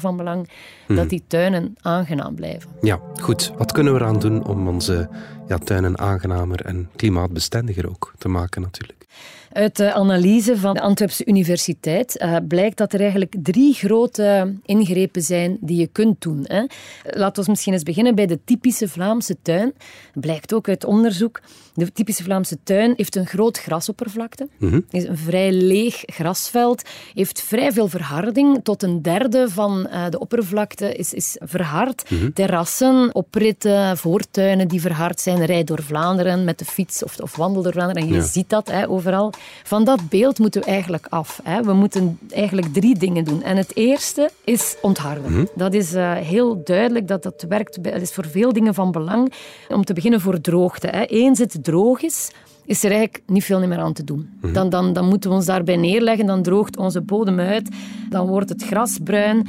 van 0.00 0.16
belang 0.16 0.48
dat 0.86 1.08
die 1.08 1.24
tuinen 1.26 1.74
aangenaam 1.80 2.34
blijven. 2.34 2.70
Ja, 2.80 3.00
goed. 3.20 3.52
Wat 3.58 3.72
kunnen 3.72 3.94
we 3.94 4.00
eraan 4.00 4.18
doen 4.18 4.46
om 4.46 4.68
onze 4.68 5.08
ja, 5.48 5.58
tuinen 5.58 5.98
aangenamer 5.98 6.64
en 6.64 6.88
klimaatbestendiger 6.96 7.88
ook 7.88 8.12
te 8.18 8.28
maken 8.28 8.62
natuurlijk? 8.62 9.06
Uit 9.52 9.76
de 9.76 9.92
analyse 9.92 10.56
van 10.56 10.74
de 10.74 10.80
Antwerpse 10.80 11.26
Universiteit 11.26 12.16
eh, 12.16 12.36
blijkt 12.48 12.76
dat 12.76 12.92
er 12.92 13.00
eigenlijk 13.00 13.34
drie 13.42 13.74
grote 13.74 14.54
ingrepen 14.64 15.22
zijn 15.22 15.56
die 15.60 15.80
je 15.80 15.86
kunt 15.86 16.20
doen. 16.20 16.44
Hè. 16.46 16.64
Laten 17.04 17.44
we 17.44 17.50
misschien 17.50 17.72
eens 17.72 17.82
beginnen 17.82 18.14
bij 18.14 18.26
de 18.26 18.38
typische 18.44 18.88
Vlaamse 18.88 19.36
tuin. 19.42 19.72
Blijkt 20.14 20.54
ook 20.54 20.68
uit 20.68 20.84
onderzoek. 20.84 21.40
De 21.74 21.92
typische 21.92 22.22
Vlaamse 22.22 22.56
tuin 22.64 22.92
heeft 22.96 23.16
een 23.16 23.26
groot 23.26 23.58
grasoppervlakte. 23.58 24.48
Is 24.90 25.04
een 25.04 25.18
vrij 25.18 25.52
leeg 25.52 26.02
grasveld. 26.06 26.82
Heeft 27.14 27.40
vrij 27.40 27.72
veel 27.72 27.88
verharding. 27.88 28.60
Tot 28.62 28.82
een 28.82 29.02
derde 29.02 29.48
van 29.48 29.86
eh, 29.88 30.04
de 30.10 30.18
oppervlakte 30.18 30.94
is, 30.94 31.12
is 31.14 31.36
verhard. 31.40 32.10
Terrassen, 32.34 33.14
opritten, 33.14 33.96
voortuinen 33.98 34.68
die 34.68 34.80
verhard 34.80 35.20
zijn. 35.20 35.44
Rij 35.44 35.64
door 35.64 35.82
Vlaanderen 35.82 36.44
met 36.44 36.58
de 36.58 36.64
fiets 36.64 37.02
of, 37.04 37.18
of 37.20 37.36
wandel 37.36 37.62
door 37.62 37.72
Vlaanderen. 37.72 38.02
En 38.02 38.08
je 38.08 38.14
Ja. 38.14 38.22
ziet 38.26 38.48
dat 38.50 38.70
hè, 38.70 38.88
overal. 38.88 39.32
Van 39.62 39.84
dat 39.84 40.08
beeld 40.08 40.38
moeten 40.38 40.60
we 40.60 40.66
eigenlijk 40.66 41.06
af. 41.08 41.40
Hè. 41.42 41.62
We 41.62 41.72
moeten 41.72 42.18
eigenlijk 42.30 42.72
drie 42.72 42.98
dingen 42.98 43.24
doen. 43.24 43.42
En 43.42 43.56
het 43.56 43.76
eerste 43.76 44.30
is 44.44 44.76
ontharden. 44.82 45.48
Dat 45.54 45.74
is 45.74 45.94
eh, 45.94 46.12
heel 46.12 46.60
duidelijk 46.64 47.08
dat 47.08 47.22
dat 47.22 47.44
werkt. 47.48 47.84
Dat 47.84 48.00
is 48.00 48.12
voor 48.12 48.26
veel 48.26 48.52
dingen 48.52 48.74
van 48.74 48.90
belang. 48.90 49.32
Om 49.68 49.84
te 49.84 49.92
beginnen 49.92 50.20
voor 50.20 50.40
droogte. 50.40 50.86
Hè. 50.86 51.04
Eens 51.04 51.38
het 51.38 51.58
droog 51.64 52.02
is, 52.02 52.30
is 52.64 52.84
er 52.84 52.90
eigenlijk 52.90 53.22
niet 53.26 53.44
veel 53.44 53.66
meer 53.66 53.78
aan 53.78 53.92
te 53.92 54.04
doen. 54.04 54.28
Dan, 54.52 54.68
dan, 54.68 54.92
dan 54.92 55.08
moeten 55.08 55.30
we 55.30 55.36
ons 55.36 55.46
daarbij 55.46 55.76
neerleggen, 55.76 56.26
dan 56.26 56.42
droogt 56.42 56.76
onze 56.76 57.00
bodem 57.00 57.40
uit, 57.40 57.68
dan 58.08 58.26
wordt 58.26 58.48
het 58.48 58.62
gras 58.64 58.98
bruin 59.04 59.46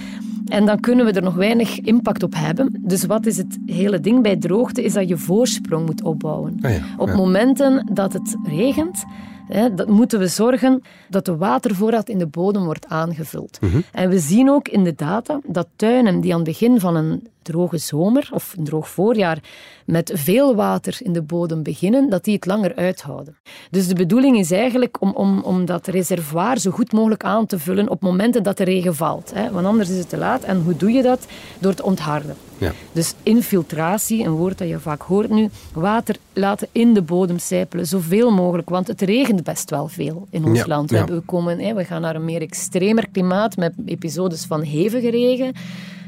en 0.48 0.66
dan 0.66 0.80
kunnen 0.80 1.06
we 1.06 1.12
er 1.12 1.22
nog 1.22 1.36
weinig 1.36 1.80
impact 1.80 2.24
op 2.24 2.34
hebben. 2.36 2.80
Dus 2.82 3.06
wat 3.06 3.26
is 3.26 3.38
het 3.38 3.58
hele 3.66 4.00
ding 4.00 4.22
bij 4.22 4.36
droogte, 4.36 4.84
is 4.84 4.94
dat 4.94 5.10
je 5.10 5.18
voorsprong 5.18 5.86
moet 5.86 6.04
opbouwen. 6.04 6.58
Ah 6.62 6.72
ja, 6.72 6.82
Op 6.98 7.14
momenten 7.14 7.90
dat 7.94 8.14
het 8.14 8.38
regent, 8.44 9.04
hè, 9.48 9.74
dat 9.74 9.88
moeten 9.88 10.20
we 10.20 10.28
zorgen 10.28 10.82
dat 11.10 11.26
de 11.26 11.38
watervoorraad 11.38 12.10
in 12.10 12.18
de 12.18 12.28
bodem 12.28 12.64
wordt 12.64 12.88
aangevuld. 12.88 13.60
En 13.92 14.10
we 14.10 14.20
zien 14.20 14.50
ook 14.50 14.68
in 14.68 14.84
de 14.84 14.96
data 14.96 15.40
dat 15.46 15.68
tuinen 15.76 16.22
die 16.22 16.32
aan 16.32 16.40
het 16.40 16.48
begin 16.48 16.80
van 16.80 16.96
een 16.96 17.28
droge 17.44 17.78
zomer 17.78 18.30
of 18.34 18.54
een 18.58 18.64
droog 18.64 18.90
voorjaar 18.90 19.40
met 19.86 20.12
veel 20.16 20.56
water 20.56 20.98
in 21.00 21.14
de 21.14 21.22
bodem 21.22 21.64
beginnen, 21.64 22.10
dat 22.10 22.24
die 22.24 22.34
het 22.36 22.46
langer 22.46 22.76
uithouden. 22.76 23.38
Dus 23.72 23.88
de 23.88 23.96
bedoeling 23.96 24.38
is 24.38 24.52
eigenlijk 24.52 25.02
om, 25.02 25.12
om, 25.12 25.42
om 25.42 25.66
dat 25.66 25.88
reservoir 25.88 26.60
zo 26.60 26.72
goed 26.72 26.92
mogelijk 26.92 27.24
aan 27.24 27.46
te 27.46 27.60
vullen 27.60 27.90
op 27.90 28.02
momenten 28.02 28.44
dat 28.44 28.58
de 28.58 28.64
regen 28.64 28.96
valt. 28.96 29.32
Hè? 29.34 29.52
Want 29.52 29.66
anders 29.66 29.90
is 29.90 29.98
het 29.98 30.10
te 30.10 30.18
laat. 30.18 30.44
En 30.44 30.62
hoe 30.64 30.76
doe 30.78 30.92
je 30.92 31.02
dat? 31.02 31.26
Door 31.60 31.72
het 31.72 31.82
ontharden. 31.82 32.36
Ja. 32.58 32.72
Dus 32.92 33.14
infiltratie, 33.24 34.24
een 34.26 34.32
woord 34.32 34.58
dat 34.58 34.68
je 34.68 34.80
vaak 34.80 35.02
hoort 35.02 35.30
nu, 35.30 35.50
water 35.74 36.16
laten 36.34 36.68
in 36.72 36.94
de 36.94 37.02
bodem 37.02 37.40
sijpelen, 37.40 37.88
zoveel 37.88 38.32
mogelijk, 38.32 38.70
want 38.70 38.88
het 38.88 39.02
regent 39.02 39.44
best 39.44 39.70
wel 39.70 39.88
veel 39.88 40.28
in 40.30 40.46
ons 40.46 40.58
Ja, 40.60 40.66
land. 40.68 40.90
We, 40.90 40.96
ja. 40.96 41.02
hebben- 41.02 41.20
we, 41.20 41.26
komen, 41.26 41.60
hè, 41.60 41.74
we 41.74 41.84
gaan 41.86 42.02
naar 42.02 42.16
een 42.16 42.26
meer 42.26 42.42
extremer 42.42 43.10
klimaat 43.12 43.58
met 43.58 43.74
episodes 43.86 44.46
van 44.46 44.62
hevige 44.62 45.10
regen. 45.10 45.54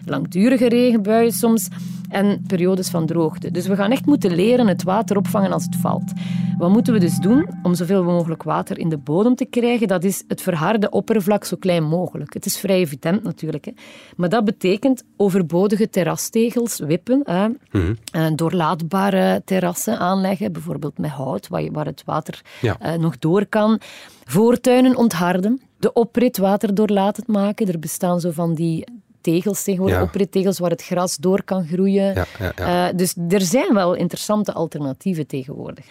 Langdurige 0.06 0.70
regenbuien 0.70 1.32
soms 1.32 1.68
en 2.10 2.44
periodes 2.48 2.90
van 2.90 3.06
droogte. 3.06 3.52
Dus 3.52 3.68
we 3.68 3.76
gaan 3.76 3.92
echt 3.92 4.06
moeten 4.06 4.36
leren 4.36 4.68
het 4.68 4.84
water 4.84 5.18
opvangen 5.18 5.52
als 5.52 5.66
het 5.66 5.76
valt. 5.76 6.12
Wat 6.58 6.70
moeten 6.70 6.94
we 6.94 7.00
dus 7.00 7.18
doen 7.18 7.48
om 7.64 7.76
zoveel 7.76 8.04
mogelijk 8.04 8.44
water 8.44 8.78
in 8.80 8.90
de 8.90 8.98
bodem 8.98 9.36
te 9.36 9.46
krijgen? 9.46 9.88
Dat 9.88 10.04
is 10.04 10.24
het 10.28 10.42
verharde 10.42 10.90
oppervlak 10.90 11.44
zo 11.44 11.56
klein 11.60 11.84
mogelijk. 11.84 12.34
Het 12.34 12.46
is 12.46 12.58
vrij 12.58 12.78
evident 12.78 13.24
natuurlijk. 13.24 13.66
Hè. 13.66 13.72
Maar 14.16 14.30
dat 14.30 14.46
betekent 14.46 15.04
overbodige 15.18 15.90
terrastegels 15.90 16.80
wippen, 16.80 17.22
hè. 17.24 17.48
Mm 17.72 17.96
doorlaatbare 18.36 19.42
terrassen 19.46 20.00
aanleggen, 20.00 20.52
bijvoorbeeld 20.52 20.98
met 20.98 21.10
hout, 21.10 21.48
waar 21.48 21.86
het 21.86 22.04
water 22.06 22.42
eh, 22.62 22.94
nog 22.94 23.20
door 23.20 23.46
kan. 23.46 23.80
Voortuinen 24.24 24.96
ontharden, 24.96 25.62
de 25.80 25.94
oprit 25.94 26.38
waterdoorlatend 26.38 27.28
maken. 27.28 27.68
Er 27.68 27.80
bestaan 27.80 28.20
zo 28.20 28.32
van 28.32 28.54
die 28.54 28.86
tegels 29.26 29.64
tegenwoordig, 29.64 29.98
ja. 29.98 30.04
oprittegels 30.04 30.60
waar 30.60 30.70
het 30.70 30.84
gras 30.84 31.18
door 31.18 31.44
kan 31.44 31.68
groeien. 31.68 32.26
Ja, 32.40 32.90
uh, 32.90 32.98
dus 32.98 33.16
er 33.30 33.42
zijn 33.42 33.74
wel 33.74 33.94
interessante 33.94 34.54
alternatieven 34.54 35.28
tegenwoordig. 35.28 35.86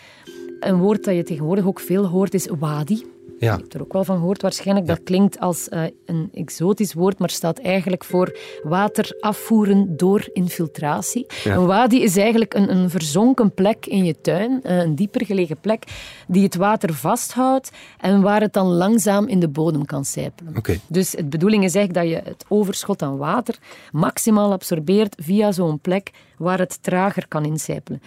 Een 0.60 0.78
woord 0.78 1.04
dat 1.04 1.14
je 1.14 1.22
tegenwoordig 1.22 1.66
ook 1.66 1.80
veel 1.80 2.06
hoort 2.06 2.34
is 2.34 2.48
wadi. 2.58 3.04
Ja. 3.38 3.52
Je 3.52 3.60
hebt 3.60 3.74
er 3.74 3.80
ook 3.82 3.92
wel 3.92 4.04
van 4.04 4.16
gehoord 4.16 4.42
waarschijnlijk. 4.42 4.86
Dat 4.86 5.02
klinkt 5.02 5.38
als 5.40 5.68
uh, 5.68 5.82
een 6.06 6.28
exotisch 6.34 6.92
woord, 6.92 7.18
maar 7.18 7.30
staat 7.30 7.58
eigenlijk 7.58 8.04
voor 8.04 8.38
water 8.62 9.16
afvoeren 9.20 9.96
door 9.96 10.28
infiltratie. 10.32 11.26
Een 11.44 11.66
wadi 11.66 12.02
is 12.02 12.16
eigenlijk 12.16 12.54
een, 12.54 12.76
een 12.76 12.90
verzonken 12.90 13.54
plek 13.54 13.86
in 13.86 14.04
je 14.04 14.20
tuin, 14.20 14.60
uh, 14.62 14.76
een 14.76 14.94
dieper 14.94 15.26
gelegen 15.26 15.60
plek, 15.60 15.84
die 16.28 16.42
het 16.42 16.54
water 16.54 16.94
vasthoudt 16.94 17.70
en 18.00 18.20
waar 18.20 18.40
het 18.40 18.52
dan 18.52 18.66
langzaam 18.66 19.26
in 19.26 19.40
de 19.40 19.48
bodem 19.48 19.84
kan 19.84 20.04
sijpelen. 20.04 20.56
Okay. 20.56 20.80
Dus 20.86 21.10
de 21.10 21.24
bedoeling 21.24 21.64
is 21.64 21.74
echt 21.74 21.94
dat 21.94 22.08
je 22.08 22.20
het 22.24 22.44
overschot 22.48 23.02
aan 23.02 23.16
water 23.16 23.58
maximaal 23.92 24.52
absorbeert 24.52 25.16
via 25.22 25.52
zo'n 25.52 25.80
plek 25.80 26.10
waar 26.38 26.58
het 26.58 26.82
trager 26.82 27.28
kan 27.28 27.44
insijpelen. 27.44 28.02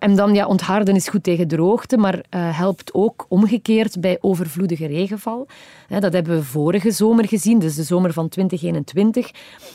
En 0.00 0.16
dan, 0.16 0.34
ja, 0.34 0.46
ontharden 0.46 0.94
is 0.94 1.08
goed 1.08 1.22
tegen 1.22 1.48
droogte, 1.48 1.96
maar 1.96 2.14
uh, 2.14 2.58
helpt 2.58 2.94
ook 2.94 3.26
omgekeerd 3.28 4.00
bij 4.00 4.18
overvloedige 4.20 4.86
regenval. 4.86 5.46
dat 5.88 6.12
hebben 6.12 6.36
we 6.36 6.42
vorige 6.42 6.90
zomer 6.90 7.28
gezien, 7.28 7.58
dus 7.58 7.74
de 7.74 7.82
zomer 7.82 8.12
van 8.12 8.28
2021. 8.28 9.30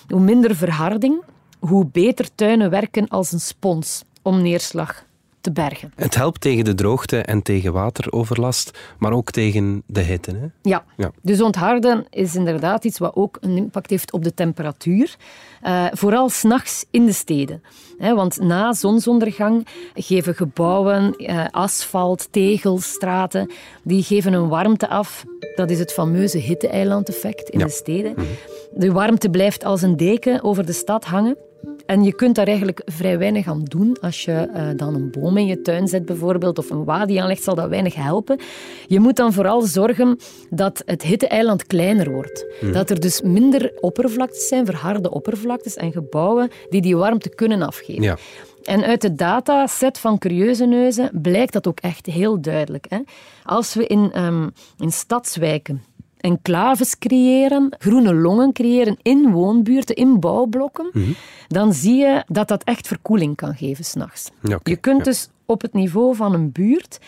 Hoe 0.07 0.19
minder 0.19 0.55
verharding, 0.55 1.23
hoe 1.59 1.85
beter 1.85 2.35
tuinen 2.35 2.69
werken 2.69 3.07
als 3.07 3.31
een 3.31 3.39
spons 3.39 4.03
om 4.21 4.41
neerslag 4.41 5.04
te 5.45 5.51
bergen. 5.51 5.91
Het 5.95 6.15
helpt 6.15 6.41
tegen 6.41 6.63
de 6.63 6.73
droogte 6.73 7.21
en 7.21 7.41
tegen 7.41 7.73
wateroverlast, 7.73 8.77
maar 8.97 9.11
ook 9.11 9.31
tegen 9.31 9.83
de 9.85 10.01
hitte. 10.01 10.31
Hè? 10.31 10.47
Ja. 10.61 10.83
ja. 10.97 11.11
dus 11.21 11.41
ontharden 11.41 12.05
is 12.09 12.35
inderdaad 12.35 12.83
iets 12.85 12.97
wat 12.97 13.15
ook 13.15 13.37
een 13.41 13.57
impact 13.57 13.89
heeft 13.89 14.11
op 14.11 14.23
de 14.23 14.33
temperatuur. 14.33 15.15
Uh, 15.63 15.85
vooral 15.91 16.29
s'nachts 16.29 16.85
in 16.91 17.05
de 17.05 17.11
steden. 17.11 17.61
want 17.97 18.39
na 18.39 18.73
zonsondergang 18.73 19.67
geven 19.93 20.35
gebouwen, 20.35 21.13
uh, 21.17 21.45
asfalt, 21.51 22.27
tegels, 22.31 22.91
straten, 22.91 23.51
die 23.83 24.03
geven 24.03 24.33
een 24.33 24.47
warmte 24.47 24.87
af. 24.87 25.23
Dat 25.55 25.69
is 25.69 25.79
het 25.79 25.93
fameuze 25.93 26.37
hitte-eiland-effect 26.37 27.49
in 27.49 27.59
de 27.59 27.69
steden. 27.69 28.13
Mhm. 28.15 28.25
De 28.73 28.91
warmte 28.91 29.29
blijft 29.29 29.63
als 29.63 29.81
een 29.81 29.97
deken 29.97 30.43
over 30.43 30.65
de 30.65 30.73
stad 30.73 31.05
hangen. 31.05 31.37
En 31.85 32.03
je 32.03 32.13
kunt 32.13 32.35
daar 32.35 32.47
eigenlijk 32.47 32.81
vrij 32.85 33.17
weinig 33.17 33.47
aan 33.47 33.63
doen. 33.63 33.97
Als 34.01 34.25
je 34.25 34.49
uh, 34.55 34.67
dan 34.75 34.95
een 34.95 35.11
boom 35.11 35.37
in 35.37 35.45
je 35.45 35.61
tuin 35.61 35.87
zet 35.87 36.05
bijvoorbeeld, 36.05 36.57
of 36.57 36.69
een 36.69 36.83
wadi 36.83 37.17
aanlegt, 37.17 37.43
zal 37.43 37.55
dat 37.55 37.69
weinig 37.69 37.95
helpen. 37.95 38.39
Je 38.87 38.99
moet 38.99 39.15
dan 39.15 39.33
vooral 39.33 39.61
zorgen 39.61 40.19
dat 40.49 40.81
het 40.85 41.01
hitte-eiland 41.01 41.67
kleiner 41.67 42.11
wordt. 42.11 42.45
Hmm. 42.59 42.71
Dat 42.71 42.89
er 42.89 42.99
dus 42.99 43.21
minder 43.21 43.71
oppervlaktes 43.79 44.47
zijn, 44.47 44.65
verharde 44.65 45.11
oppervlaktes 45.11 45.75
en 45.75 45.91
gebouwen 45.91 46.49
die 46.69 46.81
die 46.81 46.97
warmte 46.97 47.29
kunnen 47.29 47.61
afgeven. 47.61 48.03
Ja. 48.03 48.17
En 48.63 48.83
uit 48.83 49.01
de 49.01 49.15
dataset 49.15 49.97
van 49.97 50.17
Curieuze 50.17 50.65
Neuzen 50.65 51.09
blijkt 51.21 51.53
dat 51.53 51.67
ook 51.67 51.79
echt 51.79 52.05
heel 52.05 52.41
duidelijk. 52.41 52.85
Hè? 52.89 52.99
Als 53.43 53.73
we 53.73 53.87
in, 53.87 54.23
um, 54.23 54.51
in 54.77 54.91
stadswijken 54.91 55.83
enclaves 56.25 56.97
creëren, 56.97 57.75
groene 57.77 58.13
longen 58.13 58.53
creëren 58.53 58.97
in 59.01 59.31
woonbuurten, 59.31 59.95
in 59.95 60.19
bouwblokken, 60.19 60.89
mhm. 60.93 61.11
dan 61.47 61.73
zie 61.73 61.95
je 61.95 62.23
dat 62.27 62.47
dat 62.47 62.63
echt 62.63 62.87
verkoeling 62.87 63.35
kan 63.35 63.55
geven 63.55 63.85
s'nachts. 63.85 64.29
Ja, 64.41 64.59
je 64.63 64.75
kunt 64.75 65.03
dus 65.03 65.29
op 65.45 65.61
het 65.61 65.73
niveau 65.73 66.15
van 66.15 66.33
een 66.33 66.51
buurt 66.51 66.99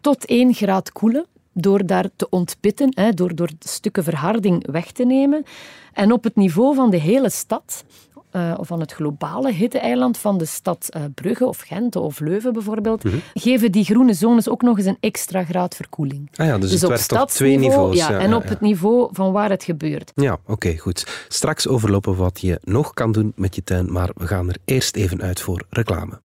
tot 0.00 0.26
1 0.26 0.54
graad 0.54 0.92
koelen 0.92 1.26
door 1.52 1.86
daar 1.86 2.08
te 2.16 2.28
ontpitten, 2.30 2.92
hè, 2.94 3.10
door, 3.10 3.34
door 3.34 3.50
stukken 3.58 4.04
verharding 4.04 4.70
weg 4.70 4.90
te 4.90 5.04
nemen. 5.04 5.44
En 5.92 6.12
op 6.12 6.24
het 6.24 6.36
niveau 6.36 6.74
van 6.74 6.90
de 6.90 6.96
hele 6.96 7.30
stad 7.30 7.84
uh, 8.32 8.54
of 8.56 8.66
van 8.66 8.80
het 8.80 8.92
globale 8.92 9.52
hitte-eiland 9.52 10.18
van 10.18 10.38
de 10.38 10.44
stad 10.44 10.88
uh, 10.96 11.02
Brugge 11.14 11.46
of 11.46 11.60
Gent 11.60 11.96
of 11.96 12.20
Leuven 12.20 12.52
bijvoorbeeld, 12.52 13.04
mhm. 13.04 13.16
geven 13.34 13.72
die 13.72 13.84
groene 13.84 14.14
zones 14.14 14.48
ook 14.48 14.62
nog 14.62 14.76
eens 14.78 14.86
een 14.86 14.96
extra 15.00 15.44
graad 15.44 15.76
verkoeling. 15.76 16.30
Ah 16.36 16.46
ja, 16.46 16.58
dus, 16.58 16.70
dus 16.70 16.80
het 16.80 16.90
op 16.90 16.96
werkt 16.96 17.12
op 17.12 17.28
twee 17.28 17.58
niveaus. 17.58 17.96
Ja, 17.96 18.18
en 18.18 18.34
op 18.34 18.48
het 18.48 18.60
niveau 18.60 19.08
van 19.12 19.32
waar 19.32 19.50
het 19.50 19.64
gebeurt. 19.64 20.12
Ja, 20.14 20.38
oké, 20.46 20.76
goed. 20.76 21.26
Straks 21.28 21.68
overlopen 21.68 22.16
wat 22.16 22.40
je 22.40 22.58
nog 22.62 22.94
kan 22.94 23.12
doen 23.12 23.32
met 23.36 23.54
je 23.54 23.64
tuin, 23.64 23.92
maar 23.92 24.10
we 24.14 24.26
gaan 24.26 24.48
er 24.48 24.56
eerst 24.64 24.96
even 24.96 25.22
uit 25.22 25.40
voor 25.40 25.64
reclame. 25.70 26.20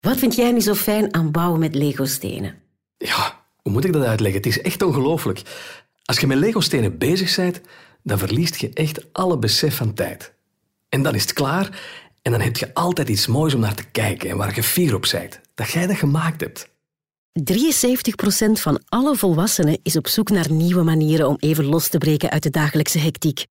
Wat 0.00 0.16
vind 0.16 0.34
jij 0.34 0.52
nu 0.52 0.60
zo 0.60 0.74
fijn 0.74 1.14
aan 1.14 1.30
bouwen 1.30 1.60
met 1.60 1.74
Lego-stenen? 1.74 2.54
Ja, 2.96 3.40
hoe 3.62 3.72
moet 3.72 3.84
ik 3.84 3.92
dat 3.92 4.04
uitleggen? 4.04 4.40
Het 4.40 4.50
is 4.50 4.60
echt 4.60 4.82
ongelooflijk. 4.82 5.42
Als 6.04 6.20
je 6.20 6.26
met 6.26 6.38
Lego-stenen 6.38 6.98
bezig 6.98 7.36
bent, 7.36 7.60
dan 8.02 8.18
verliest 8.18 8.56
je 8.56 8.70
echt 8.72 9.12
alle 9.12 9.38
besef 9.38 9.76
van 9.76 9.94
tijd. 9.94 10.36
En 10.88 11.02
dan 11.02 11.14
is 11.14 11.22
het 11.22 11.32
klaar 11.32 11.80
en 12.22 12.32
dan 12.32 12.40
heb 12.40 12.56
je 12.56 12.74
altijd 12.74 13.08
iets 13.08 13.26
moois 13.26 13.54
om 13.54 13.60
naar 13.60 13.74
te 13.74 13.84
kijken 13.84 14.30
en 14.30 14.36
waar 14.36 14.54
je 14.54 14.62
fier 14.62 14.94
op 14.94 15.08
bent. 15.12 15.40
Dat 15.54 15.70
jij 15.70 15.86
dat 15.86 15.96
gemaakt 15.96 16.40
hebt. 16.40 16.68
73% 17.38 17.42
van 18.52 18.80
alle 18.88 19.16
volwassenen 19.16 19.78
is 19.82 19.96
op 19.96 20.08
zoek 20.08 20.30
naar 20.30 20.52
nieuwe 20.52 20.82
manieren 20.82 21.28
om 21.28 21.36
even 21.38 21.64
los 21.64 21.88
te 21.88 21.98
breken 21.98 22.30
uit 22.30 22.42
de 22.42 22.50
dagelijkse 22.50 22.98
hectiek. 22.98 23.46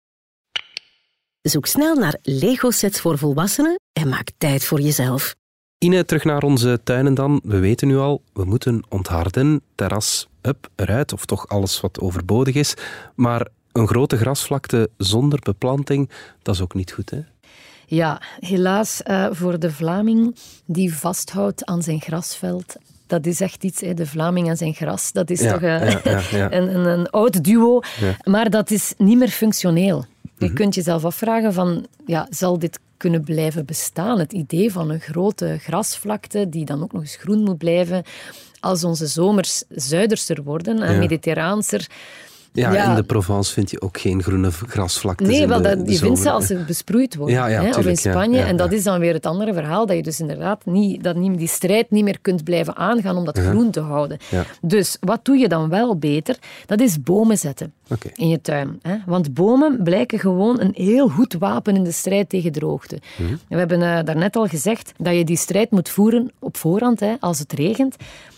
Zoek 1.42 1.66
snel 1.66 1.96
naar 1.96 2.18
Lego-sets 2.22 3.02
voor 3.02 3.18
volwassenen 3.18 3.80
en 3.94 4.10
maak 4.10 4.32
tijd 4.38 4.64
voor 4.64 4.82
jezelf. 4.82 5.36
Ine, 5.78 6.06
terug 6.06 6.24
naar 6.24 6.44
onze 6.44 6.80
tuinen 6.84 7.14
dan. 7.14 7.42
We 7.44 7.60
weten 7.60 7.88
nu 7.88 7.98
al, 7.98 8.22
we 8.34 8.44
moeten 8.44 8.84
ontharden, 8.90 9.62
terras, 9.76 10.28
up, 10.42 10.70
eruit, 10.76 11.14
of 11.14 11.26
toch 11.26 11.48
alles 11.48 11.82
wat 11.82 12.00
overbodig 12.00 12.56
is. 12.56 12.74
Maar 13.16 13.48
een 13.78 13.88
grote 13.88 14.18
grasvlakte 14.18 14.90
zonder 14.98 15.40
beplanting, 15.44 16.10
dat 16.42 16.56
is 16.56 16.62
ook 16.62 16.74
niet 16.74 16.92
goed, 16.92 17.10
hè? 17.10 17.20
Ja, 17.86 18.22
helaas 18.40 19.02
uh, 19.06 19.28
voor 19.32 19.60
de 19.60 19.72
Vlaming 19.72 20.36
die 20.66 20.96
vasthoudt 20.96 21.66
aan 21.66 21.84
zijn 21.84 22.02
grasveld. 22.02 22.76
Dat 23.08 23.26
is 23.26 23.42
echt 23.42 23.64
iets, 23.64 23.82
hè, 23.82 23.94
de 23.94 24.06
Vlaming 24.06 24.50
en 24.50 24.58
zijn 24.58 24.74
gras. 24.74 25.12
Dat 25.12 25.30
is 25.30 25.40
toch 25.40 25.62
uh, 25.62 26.02
ja, 26.04 26.22
ja, 26.32 26.52
een, 26.58 26.76
een, 26.76 26.86
een, 26.86 27.10
oud 27.10 27.44
duo. 27.44 27.80
Maar 28.24 28.50
dat 28.50 28.72
is 28.72 28.94
niet 28.98 29.18
meer 29.18 29.30
functioneel. 29.30 30.06
Je 30.38 30.46
mhm. 30.46 30.56
kunt 30.56 30.76
jezelf 30.76 31.06
afvragen 31.06 31.54
van, 31.54 31.86
ja, 32.06 32.28
zal 32.30 32.60
dit 32.60 32.80
kunnen 32.98 33.24
blijven 33.24 33.66
bestaan? 33.66 34.20
Het 34.20 34.34
idee 34.34 34.72
van 34.72 34.90
een 34.90 35.00
grote 35.00 35.58
grasvlakte 35.60 36.50
die 36.50 36.66
dan 36.66 36.84
ook 36.84 36.92
nog 36.92 37.02
eens 37.02 37.16
groen 37.16 37.44
moet 37.44 37.58
blijven. 37.58 38.04
Als 38.60 38.84
onze 38.84 39.08
zomers 39.08 39.64
zuiderster 39.70 40.44
worden 40.44 40.82
en 40.82 41.00
mediterraanser, 41.00 41.88
ja, 42.62 42.90
in 42.90 42.96
de 42.96 43.04
Provence 43.04 43.54
vind 43.54 43.72
je 43.72 43.82
ook 43.82 44.00
geen 44.00 44.24
groene 44.24 44.52
grasvlaktes. 44.52 45.28
Nee, 45.28 45.48
wel, 45.48 45.62
dat, 45.62 45.78
je 45.86 45.98
vindt 45.98 46.20
ze 46.20 46.32
als 46.32 46.46
ze 46.46 46.56
besproeid 46.56 47.16
worden. 47.16 47.44
hè, 47.44 47.70
of 47.70 47.86
in 47.86 47.98
Spanje. 47.98 48.42
en 48.42 48.56
dat 48.56 48.72
is 48.72 48.84
dan 48.84 49.00
weer 49.00 49.14
het 49.14 49.26
andere 49.26 49.54
verhaal, 49.54 49.86
dat 49.86 49.96
je 49.96 50.04
dus 50.04 50.20
inderdaad 50.20 50.66
niet, 50.66 51.04
dat 51.04 51.16
niet, 51.16 51.38
die 51.38 51.48
strijd 51.48 51.92
niet 51.92 52.04
meer 52.04 52.20
kunt 52.22 52.44
blijven 52.44 52.76
aangaan 52.76 53.16
om 53.16 53.26
dat 53.26 53.40
groen 53.40 53.72
te 53.72 53.80
houden. 53.80 54.18
Dus 54.62 54.98
wat 55.00 55.26
doe 55.26 55.38
je 55.38 55.48
dan 55.48 55.70
wel 55.70 55.98
beter? 55.98 56.38
Dat 56.66 56.80
is 56.80 57.02
bomen 57.02 57.38
zetten 57.38 57.74
in 58.16 58.30
je 58.30 58.42
tuin. 58.42 58.80
Hè? 58.82 58.96
Want 59.06 59.34
bomen 59.34 59.84
blijken 59.84 60.20
gewoon 60.20 60.60
een 60.60 60.74
heel 60.74 61.08
goed 61.10 61.34
wapen 61.34 61.76
in 61.76 61.84
de 61.84 61.92
strijd 61.92 62.30
tegen 62.30 62.52
droogte. 62.52 63.00
Mhm. 63.18 63.36
We 63.50 63.58
hebben 63.58 63.82
uh, 63.82 64.00
daarnet 64.04 64.36
al 64.36 64.48
gezegd 64.48 64.92
dat 64.98 65.16
je 65.16 65.24
die 65.24 65.38
strijd 65.38 65.72
moet 65.72 65.90
voeren 65.90 66.32
op 66.40 66.58
voorhand, 66.58 67.00
hè, 67.00 67.16
als 67.20 67.40
het 67.40 67.54
regent. 67.54 67.96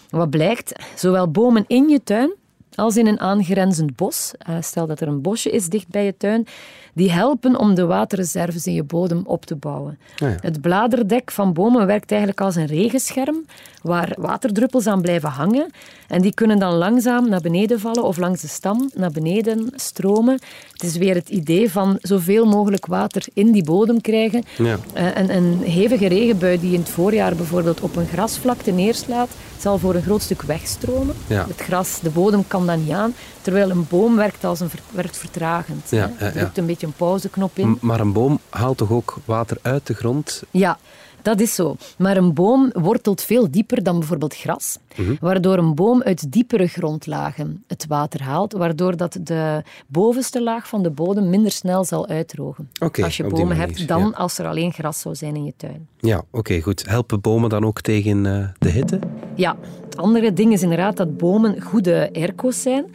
Wat 0.10 0.30
blijkt? 0.30 0.72
Zowel 0.96 1.32
bomen 1.32 1.64
in 1.68 1.90
je 1.90 2.04
tuin 2.04 2.34
als 2.76 2.98
in 2.98 3.08
een 3.08 3.20
aangrenzend 3.20 3.96
bos. 3.96 4.32
Eh, 4.38 4.56
stel 4.62 4.88
dat 4.88 5.02
er 5.02 5.08
een 5.08 5.22
bosje 5.22 5.50
is 5.50 5.68
dicht 5.68 5.88
bij 5.88 6.06
je 6.06 6.18
tuin, 6.18 6.48
die 6.94 7.12
helpen 7.12 7.60
om 7.60 7.76
de 7.76 7.86
waterreserves 7.86 8.68
in 8.68 8.74
je 8.74 8.84
bodem 8.84 9.22
op 9.26 9.46
te 9.46 9.56
bouwen. 9.56 10.00
Ah, 10.18 10.30
ja. 10.30 10.38
Het 10.42 10.62
bladerdek 10.62 11.32
van 11.32 11.54
bomen 11.54 11.86
werkt 11.86 12.12
eigenlijk 12.12 12.42
als 12.42 12.56
een 12.56 12.66
regenscherm, 12.66 13.46
waar 13.82 14.16
waterdruppels 14.18 14.88
aan 14.88 15.02
blijven 15.02 15.30
hangen. 15.30 15.72
En 16.08 16.22
die 16.22 16.34
kunnen 16.34 16.60
dan 16.60 16.74
langzaam 16.74 17.30
naar 17.30 17.42
beneden 17.42 17.80
vallen 17.80 18.04
of 18.04 18.18
langs 18.18 18.42
de 18.42 18.48
stam 18.48 18.90
naar 18.94 19.12
beneden 19.12 19.72
stromen. 19.76 20.40
Het 20.72 20.84
is 20.84 20.98
weer 20.98 21.16
het 21.16 21.30
idee 21.30 21.72
van 21.72 21.98
zoveel 22.02 22.46
mogelijk 22.46 22.86
water 22.86 23.26
in 23.34 23.52
die 23.52 23.64
bodem 23.64 24.02
krijgen. 24.02 24.44
Ja. 24.58 24.78
Uh, 24.98 25.16
een, 25.16 25.36
een 25.36 25.62
hevige 25.64 26.08
regenbui 26.08 26.60
die 26.60 26.74
in 26.74 26.80
het 26.80 26.90
voorjaar 26.90 27.36
bijvoorbeeld 27.36 27.82
op 27.82 27.96
een 27.96 28.08
grasvlakte 28.08 28.72
neerslaat, 28.72 29.30
zal 29.60 29.78
voor 29.78 29.96
een 29.96 30.02
groot 30.02 30.22
stuk 30.22 30.42
wegstromen. 30.42 31.16
Het 31.28 31.62
gras, 31.62 32.00
de 32.02 32.10
bodem 32.10 32.48
kan 32.48 32.66
dat 32.70 32.86
niet 32.86 32.92
aan. 32.94 33.14
Terwijl 33.42 33.70
een 33.70 33.86
boom 33.90 34.16
werkt, 34.16 34.44
als 34.44 34.60
een 34.60 34.70
ver, 34.70 34.80
werkt 34.92 35.18
vertragend. 35.18 35.90
Ja, 35.90 35.98
hè. 36.16 36.26
ja, 36.26 36.32
ja. 36.34 36.40
Drukt 36.40 36.58
een 36.58 36.66
beetje 36.66 36.88
een 36.88 36.94
pauzeknop 36.94 37.58
in. 37.58 37.70
M- 37.70 37.78
Maar 37.82 38.00
een 38.00 38.14
boom 38.14 38.40
haalt 38.50 38.78
toch 38.78 38.92
ook 38.92 39.18
water 39.26 39.58
uit 39.62 39.88
de 39.88 39.94
grond? 39.94 40.44
Ja, 40.52 40.78
dat 41.22 41.40
is 41.40 41.56
zo. 41.56 41.76
Maar 41.98 42.18
een 42.18 42.34
boom 42.34 42.70
wortelt 42.74 43.22
veel 43.22 43.52
dieper 43.52 43.84
dan 43.84 44.00
bijvoorbeeld 44.00 44.36
gras, 44.36 44.78
Mhm. 44.96 45.16
waardoor 45.20 45.58
een 45.58 45.76
boom 45.76 46.02
uit 46.04 46.32
diepere 46.32 46.68
grondlagen 46.68 47.64
het 47.68 47.86
water 47.88 48.24
haalt, 48.24 48.54
waardoor 48.54 48.98
dat 48.98 49.18
de 49.22 49.64
bovenste 49.88 50.44
laag 50.44 50.68
van 50.68 50.84
de 50.84 50.90
bodem 50.90 51.30
minder 51.30 51.52
snel 51.52 51.86
zal 51.86 52.08
uitdrogen. 52.08 52.70
Als 53.04 53.18
je 53.18 53.24
bomen 53.28 53.58
hebt, 53.58 53.88
dan 53.88 54.00
ja. 54.02 54.10
als 54.10 54.38
er 54.38 54.48
alleen 54.48 54.74
gras 54.74 55.00
zou 55.00 55.16
zijn 55.16 55.36
in 55.36 55.46
je 55.46 55.54
tuin. 55.58 55.88
Ja, 56.00 56.22
oké, 56.32 56.62
goed. 56.62 56.84
Helpen 56.88 57.22
bomen 57.22 57.50
dan 57.50 57.66
ook 57.66 57.82
tegen 57.82 58.26
eh, 58.26 58.48
de 58.60 58.70
hitte? 58.70 59.00
Ja, 59.36 59.56
andere 60.00 60.34
ding 60.34 60.53
is 60.53 60.62
inderdaad 60.62 60.98
dat 60.98 61.18
bomen 61.18 61.62
goede 61.62 62.10
airco's 62.13 62.62
zijn. 62.62 62.86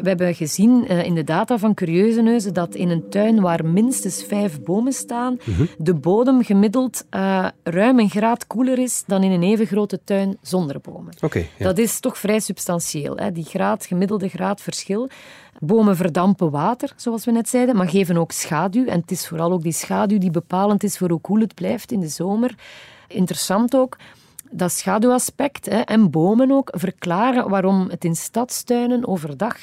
We 0.00 0.08
hebben 0.08 0.34
gezien 0.34 0.88
eh, 0.88 1.04
in 1.04 1.14
de 1.14 1.24
data 1.24 1.58
van 1.58 1.74
Curieuze 1.74 2.22
Neuzen 2.22 2.54
dat 2.54 2.74
in 2.74 2.90
een 2.90 3.08
tuin 3.08 3.40
waar 3.40 3.64
minstens 3.64 4.24
vijf 4.24 4.60
bomen 4.60 4.92
staan, 4.92 5.38
de 5.78 5.94
bodem 5.94 6.42
gemiddeld 6.44 7.04
eh, 7.10 7.46
ruim 7.62 7.98
een 7.98 8.10
graad 8.10 8.46
koeler 8.46 8.78
is 8.78 9.02
dan 9.06 9.22
in 9.22 9.30
een 9.30 9.42
even 9.42 9.66
grote 9.66 10.00
tuin 10.04 10.36
zonder 10.42 10.80
bomen. 10.80 11.12
Oké, 11.20 11.38
ja. 11.38 11.64
Dat 11.64 11.78
is 11.78 12.00
toch 12.00 12.18
vrij 12.18 12.40
substantieel, 12.40 13.16
hè? 13.16 13.32
die 13.32 13.44
graad, 13.44 13.86
gemiddelde 13.86 14.28
graad 14.28 14.60
verschil. 14.60 15.08
Bomen 15.58 15.96
verdampen 15.96 16.50
water, 16.50 16.92
zoals 16.96 17.24
we 17.24 17.30
net 17.30 17.48
zeiden, 17.48 17.76
maar 17.76 17.88
geven 17.88 18.16
ook 18.16 18.32
schaduw. 18.32 18.86
En 18.86 19.00
het 19.00 19.10
is 19.10 19.28
vooral 19.28 19.52
ook 19.52 19.62
die 19.62 19.72
schaduw 19.72 20.18
die 20.18 20.30
bepalend 20.30 20.82
is 20.82 20.98
voor 20.98 21.10
hoe 21.10 21.20
koel 21.20 21.40
het 21.40 21.54
blijft 21.54 21.92
in 21.92 22.00
de 22.00 22.08
zomer. 22.08 22.54
Interessant 23.08 23.76
ook, 23.76 23.96
dat 24.50 24.72
schaduwaspect 24.72 25.66
hè, 25.66 25.80
en 25.80 26.10
bomen 26.10 26.50
ook 26.50 26.70
verklaren 26.74 27.48
waarom 27.48 27.88
het 27.90 28.04
in 28.04 28.16
stadstuinen 28.16 29.06
overdag 29.06 29.56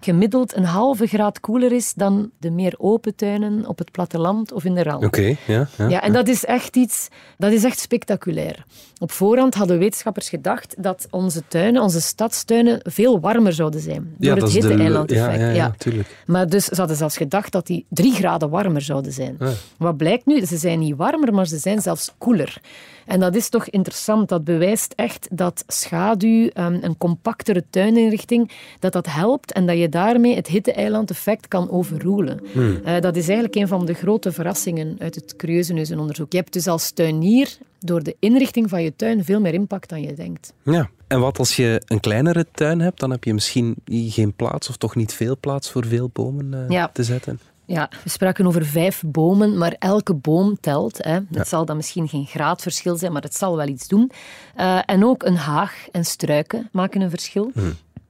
gemiddeld 0.00 0.56
een 0.56 0.64
halve 0.64 1.06
graad 1.06 1.40
koeler 1.40 1.72
is 1.72 1.92
dan 1.94 2.30
de 2.38 2.50
meer 2.50 2.74
open 2.78 3.14
tuinen 3.14 3.66
op 3.66 3.78
het 3.78 3.90
platteland 3.90 4.52
of 4.52 4.64
in 4.64 4.74
de 4.74 4.82
rand. 4.82 5.04
Oké, 5.04 5.36
ja. 5.46 5.68
ja. 5.78 5.88
Ja, 5.88 6.02
en 6.02 6.12
dat 6.12 6.28
is 6.28 6.44
echt 6.44 6.76
iets, 6.76 7.08
dat 7.38 7.52
is 7.52 7.64
echt 7.64 7.78
spectaculair. 7.78 8.64
Op 8.98 9.10
voorhand 9.12 9.54
hadden 9.54 9.78
wetenschappers 9.78 10.28
gedacht 10.28 10.74
dat 10.82 11.06
onze 11.10 11.42
tuinen, 11.48 11.82
onze 11.82 12.00
stadstuinen, 12.00 12.80
veel 12.82 13.20
warmer 13.20 13.52
zouden 13.52 13.80
zijn. 13.80 14.14
Door 14.18 14.36
Ja, 14.36 14.42
het 14.42 14.52
hitte-eiland-effect. 14.52 15.40
ja, 15.40 15.46
ja, 15.46 15.52
ja, 15.52 15.74
tuurlijk. 15.78 16.16
Maar 16.26 16.48
dus 16.48 16.64
ze 16.64 16.74
hadden 16.76 16.96
zelfs 16.96 17.16
gedacht 17.16 17.52
dat 17.52 17.66
die 17.66 17.86
drie 17.88 18.12
graden 18.12 18.50
warmer 18.50 18.82
zouden 18.82 19.12
zijn. 19.12 19.36
Ah. 19.38 19.48
Wat 19.76 19.96
blijkt 19.96 20.26
nu? 20.26 20.46
Ze 20.46 20.56
zijn 20.56 20.78
niet 20.78 20.96
warmer, 20.96 21.34
maar 21.34 21.46
ze 21.46 21.58
zijn 21.58 21.80
zelfs 21.80 22.12
koeler. 22.18 22.60
En 23.06 23.20
dat 23.20 23.34
is 23.34 23.48
toch 23.48 23.68
interessant. 23.68 24.28
Dat 24.28 24.44
bewijst 24.44 24.92
echt 24.96 25.28
dat 25.30 25.64
schaduw, 25.66 26.48
ehm, 26.48 26.78
een 26.80 26.96
compactere 26.98 27.64
tuininrichting, 27.70 28.50
dat 28.78 28.92
dat 28.92 29.06
helpt 29.06 29.52
en 29.52 29.66
dat 29.66 29.78
je 29.78 29.87
daarmee 29.90 30.34
het 30.34 30.46
hitte-eiland-effect 30.46 31.48
kan 31.48 31.70
overroelen. 31.70 32.40
Hmm. 32.52 32.80
Eh, 32.84 33.00
dat 33.00 33.16
is 33.16 33.24
eigenlijk 33.28 33.54
een 33.54 33.68
van 33.68 33.86
de 33.86 33.94
grote 33.94 34.32
verrassingen 34.32 34.96
uit 34.98 35.14
het 35.14 35.36
Curieuzeneuzenonderzoek. 35.36 36.32
Je 36.32 36.38
hebt 36.38 36.52
dus 36.52 36.66
als 36.66 36.90
tuinier 36.90 37.56
door 37.78 38.02
de 38.02 38.16
inrichting 38.18 38.68
van 38.68 38.82
je 38.82 38.96
tuin 38.96 39.24
veel 39.24 39.40
meer 39.40 39.54
impact 39.54 39.88
dan 39.88 40.00
je 40.02 40.14
denkt. 40.14 40.52
Ja. 40.64 40.90
En 41.06 41.20
wat 41.20 41.38
als 41.38 41.56
je 41.56 41.82
een 41.86 42.00
kleinere 42.00 42.46
tuin 42.52 42.80
hebt, 42.80 43.00
dan 43.00 43.10
heb 43.10 43.24
je 43.24 43.34
misschien 43.34 43.74
geen 43.86 44.32
plaats 44.32 44.68
of 44.68 44.76
toch 44.76 44.94
niet 44.94 45.12
veel 45.12 45.36
plaats 45.40 45.70
voor 45.70 45.86
veel 45.86 46.10
bomen 46.12 46.54
eh, 46.54 46.68
Ja. 46.68 46.90
te 46.92 47.02
zetten. 47.04 47.40
Ja, 47.64 47.90
we 48.04 48.10
spraken 48.10 48.46
over 48.46 48.64
vijf 48.66 49.02
bomen, 49.06 49.58
maar 49.58 49.76
elke 49.78 50.14
boom 50.14 50.60
telt. 50.60 51.04
Hè. 51.04 51.18
Het 51.32 51.48
zal 51.48 51.64
dan 51.64 51.76
misschien 51.76 52.08
geen 52.08 52.26
graadverschil 52.26 52.96
zijn, 52.96 53.12
maar 53.12 53.22
het 53.22 53.34
zal 53.34 53.56
wel 53.56 53.66
iets 53.66 53.88
doen. 53.88 54.10
Eh, 54.54 54.78
en 54.86 55.04
ook 55.04 55.22
een 55.22 55.36
haag 55.36 55.86
en 55.92 56.04
struiken 56.04 56.68
maken 56.72 57.00
een 57.00 57.10
verschil. 57.10 57.52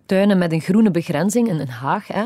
Tuinen 0.08 0.38
met 0.38 0.52
een 0.52 0.60
groene 0.60 0.90
begrenzing 0.90 1.48
en 1.48 1.60
een 1.60 1.68
haag 1.68 2.06
hè, 2.06 2.24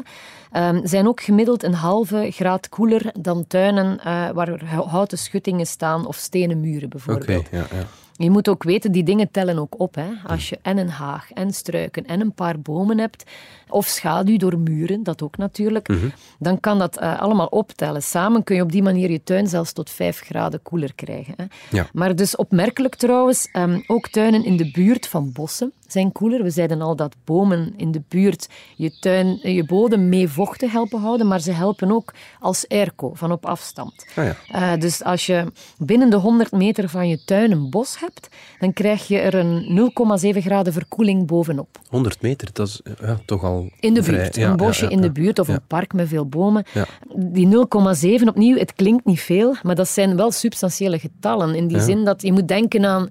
ehm, 0.52 0.86
zijn 0.86 1.08
ook 1.08 1.20
gemiddeld 1.22 1.62
een 1.62 1.74
halve 1.74 2.28
graad 2.30 2.68
koeler 2.68 3.12
dan 3.20 3.46
tuinen 3.46 3.98
eh, 3.98 4.30
waar 4.30 4.64
hou- 4.64 4.88
houten 4.88 5.18
schuttingen 5.18 5.66
staan 5.66 6.06
of 6.06 6.16
stenen 6.16 6.60
muren 6.60 6.88
bijvoorbeeld. 6.88 7.48
ja, 7.50 7.58
ja. 7.58 7.86
Je 8.16 8.30
moet 8.30 8.48
ook 8.48 8.62
weten, 8.62 8.92
die 8.92 9.02
dingen 9.02 9.30
tellen 9.30 9.58
ook 9.58 9.80
op. 9.80 9.94
Hè. 9.94 10.04
Als 10.26 10.48
je 10.48 10.58
en 10.62 10.78
een 10.78 10.88
haag 10.90 11.32
en 11.32 11.52
struiken 11.52 12.06
en 12.06 12.20
een 12.20 12.32
paar 12.34 12.60
bomen 12.60 12.98
hebt, 12.98 13.24
of 13.68 13.86
schaduw 13.86 14.36
door 14.36 14.58
muren, 14.58 15.02
dat 15.02 15.22
ook 15.22 15.36
natuurlijk, 15.36 15.88
dan 16.38 16.60
kan 16.60 16.78
dat 16.78 16.96
eh, 16.98 17.20
allemaal 17.20 17.46
optellen. 17.46 18.02
Samen 18.02 18.44
kun 18.44 18.56
je 18.56 18.62
op 18.62 18.72
die 18.72 18.82
manier 18.82 19.10
je 19.10 19.22
tuin 19.22 19.46
zelfs 19.46 19.72
tot 19.72 19.90
5 19.90 20.18
graden 20.20 20.62
koeler 20.62 20.94
krijgen. 20.94 21.34
Hè. 21.36 21.44
Ja. 21.70 21.86
Maar 21.92 22.16
dus 22.16 22.36
opmerkelijk 22.36 22.94
trouwens, 22.94 23.48
ehm, 23.52 23.80
ook 23.86 24.08
tuinen 24.08 24.44
in 24.44 24.56
de 24.56 24.70
buurt 24.70 25.08
van 25.08 25.32
bossen 25.32 25.72
zijn 25.92 26.12
koeler. 26.12 26.42
We 26.42 26.50
zeiden 26.50 26.80
al 26.82 26.96
dat 26.96 27.14
bomen 27.24 27.74
in 27.76 27.90
de 27.92 28.02
buurt 28.08 28.48
je, 28.76 28.98
tuin, 29.00 29.38
eh, 29.42 29.54
je 29.54 29.64
bodem 29.64 30.08
mee 30.08 30.28
vochtig 30.28 30.72
helpen 30.72 31.00
houden, 31.00 31.26
maar 31.26 31.40
ze 31.40 31.52
helpen 31.52 31.92
ook 31.92 32.12
als 32.40 32.68
airco, 32.68 33.10
van 33.14 33.32
op 33.32 33.46
afstand. 33.46 34.06
Ah, 34.16 34.24
ja. 34.24 34.36
Eh, 34.74 34.80
dus 34.80 35.04
als 35.04 35.26
je 35.26 35.44
binnen 35.78 36.10
de 36.10 36.16
100 36.16 36.52
meter 36.52 36.88
van 36.88 37.08
je 37.08 37.24
tuin 37.24 37.50
een 37.50 37.70
bos 37.70 38.00
hebt, 38.00 38.28
dan 38.58 38.72
krijg 38.72 39.08
je 39.08 39.18
er 39.18 39.34
een 39.34 39.64
0,7 40.34 40.42
graden 40.42 40.72
verkoeling 40.72 41.26
bovenop. 41.26 41.78
100 41.88 42.22
meter, 42.22 42.48
dat 42.52 42.66
is 42.68 42.80
eh, 42.82 42.92
ja, 43.00 43.18
toch 43.26 43.44
al 43.44 43.70
In 43.80 43.94
de 43.94 44.02
vrij- 44.02 44.18
buurt. 44.20 44.36
ja, 44.36 44.50
een 44.50 44.56
bosje 44.56 44.84
ja, 44.84 44.90
in 44.90 45.00
de 45.00 45.10
buurt 45.12 45.38
of 45.38 45.48
een 45.48 45.66
park 45.66 45.92
met 45.92 46.08
veel 46.08 46.26
bomen. 46.26 46.64
Die 47.16 47.46
0,7 47.46 48.28
opnieuw, 48.28 48.56
het 48.56 48.72
klinkt 48.74 49.04
niet 49.04 49.20
veel, 49.20 49.56
maar 49.62 49.74
dat 49.74 49.88
zijn 49.88 50.16
wel 50.16 50.30
substantiële 50.30 50.98
getallen. 50.98 51.54
In 51.54 51.66
die 51.66 51.80
zin 51.80 52.04
dat 52.04 52.22
je 52.22 52.32
moet 52.32 52.48
denken 52.48 52.84
aan 52.86 53.08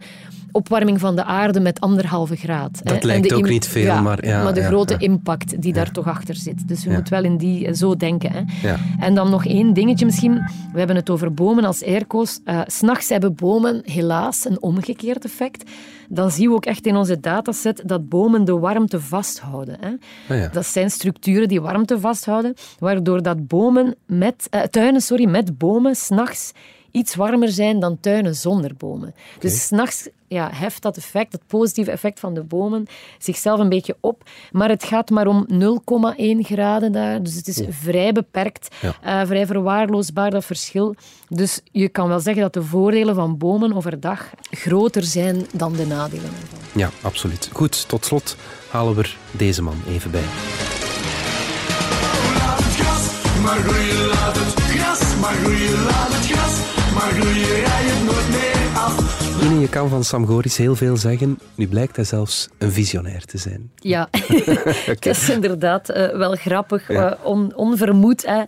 opwarming 0.51 0.99
van 0.99 1.15
de 1.15 1.23
aarde 1.23 1.59
met 1.59 1.79
anderhalve 1.79 2.35
graad. 2.35 2.81
Dat 2.83 3.03
lijkt 3.03 3.29
de 3.29 3.35
ook 3.35 3.49
niet 3.49 3.67
veel, 3.67 4.01
maar 4.01 4.25
ja, 4.25 4.51
de 4.51 4.59
ja, 4.59 4.67
grote 4.67 4.95
impact 4.97 5.61
die 5.61 5.73
daar 5.73 5.91
toch 5.91 6.07
achter 6.07 6.35
zit. 6.35 6.67
Dus 6.67 6.83
je 6.83 6.89
moet 6.89 7.09
wel 7.09 7.23
in 7.23 7.37
die 7.37 7.67
eh, 7.67 7.73
zo 7.73 7.95
denken. 7.95 8.31
Hè. 8.31 8.67
Ja. 8.67 8.77
En 8.99 9.15
dan 9.15 9.29
nog 9.29 9.45
één 9.45 9.73
dingetje 9.73 10.05
misschien. 10.05 10.33
We 10.71 10.77
hebben 10.77 10.95
het 10.95 11.09
over 11.09 11.33
bomen 11.33 11.65
als 11.65 11.83
airco's. 11.83 12.39
Eh, 12.43 12.61
S 12.65 12.79
S'nachts 12.81 13.09
hebben 13.09 13.35
bomen 13.35 13.81
helaas 13.85 14.45
een 14.45 14.61
omgekeerd 14.61 15.25
effect. 15.25 15.69
Dan 16.09 16.31
zien 16.31 16.49
we 16.49 16.55
ook 16.55 16.65
echt 16.65 16.85
in 16.85 16.95
onze 16.95 17.19
dataset 17.19 17.81
dat 17.85 18.09
bomen 18.09 18.45
de 18.45 18.59
warmte 18.59 18.99
vasthouden. 18.99 19.77
Hè. 19.79 20.35
Ja. 20.35 20.47
Dat 20.47 20.65
zijn 20.65 20.89
structuren 20.89 21.47
die 21.47 21.61
warmte 21.61 21.99
vasthouden, 21.99 22.53
waardoor 22.79 23.21
dat 23.21 23.47
bomen 23.47 23.95
met, 24.05 24.47
eh, 24.49 24.61
tuinen 24.61 25.01
sorry, 25.01 25.25
met 25.25 25.57
bomen 25.57 25.95
s'nachts 25.95 26.51
iets 26.91 27.15
warmer 27.15 27.49
zijn 27.49 27.79
dan 27.79 27.97
tuinen 27.99 28.35
zonder 28.35 28.71
bomen. 28.77 29.15
Dus 29.39 29.65
s'nachts 29.67 30.07
ja, 30.27 30.49
heft 30.53 30.81
dat 30.81 30.97
effect, 30.97 31.31
dat 31.31 31.41
positieve 31.47 31.91
effect 31.91 32.19
van 32.19 32.33
de 32.33 32.43
bomen, 32.43 32.85
zichzelf 33.19 33.59
een 33.59 33.69
beetje 33.69 33.95
op. 33.99 34.23
Maar 34.51 34.69
het 34.69 34.83
gaat 34.83 35.09
maar 35.09 35.27
om 35.27 35.45
0,1 35.49 36.45
graden 36.45 36.91
daar. 36.91 37.23
Dus 37.23 37.35
het 37.35 37.47
is 37.47 37.61
vrij 37.69 38.11
beperkt, 38.11 38.75
Ja. 38.81 38.95
eh, 39.21 39.27
vrij 39.27 39.45
verwaarloosbaar, 39.45 40.29
dat 40.31 40.45
verschil. 40.45 40.95
Dus 41.29 41.61
je 41.71 41.89
kan 41.89 42.07
wel 42.07 42.19
zeggen 42.19 42.41
dat 42.43 42.53
de 42.53 42.63
voordelen 42.63 43.15
van 43.15 43.37
bomen 43.37 43.73
overdag 43.73 44.29
groter 44.49 45.03
zijn 45.03 45.45
dan 45.53 45.73
de 45.73 45.85
nadelen 45.85 46.25
ervan. 46.25 46.59
Ja, 46.75 46.89
absoluut. 47.01 47.49
Goed, 47.53 47.87
tot 47.87 48.05
slot 48.05 48.35
halen 48.69 48.95
we 48.95 49.01
er 49.01 49.17
deze 49.31 49.61
man 49.61 49.81
even 49.87 50.11
bij. 50.11 50.23
Laat 52.37 52.57
het 52.63 52.73
gras 52.75 53.09
maar 53.43 53.59
groeien, 53.59 54.07
laat 54.07 54.35
het 54.35 54.59
gras 54.59 55.15
maar 55.21 55.33
groeien, 55.33 55.83
laat 55.83 56.13
het 56.13 56.25
gras 56.31 56.40
rij 57.19 57.83
het 57.83 58.03
nooit 58.05 58.29
meer 58.29 58.77
af. 58.79 59.19
Je 59.61 59.69
kan 59.69 59.89
van 59.89 60.03
Sam 60.03 60.25
Goris 60.27 60.57
heel 60.57 60.75
veel 60.75 60.97
zeggen. 60.97 61.39
Nu 61.55 61.67
blijkt 61.67 61.95
hij 61.95 62.05
zelfs 62.05 62.49
een 62.57 62.71
visionair 62.71 63.25
te 63.25 63.37
zijn. 63.37 63.71
Ja, 63.75 64.09
dat 64.99 65.05
is 65.05 65.29
inderdaad 65.29 65.89
eh, 65.89 66.17
wel 66.17 66.35
grappig. 66.35 66.87
Ja. 66.87 67.11
Eh, 67.11 67.25
on- 67.25 67.55
onvermoed 67.55 68.25
hè, 68.25 68.41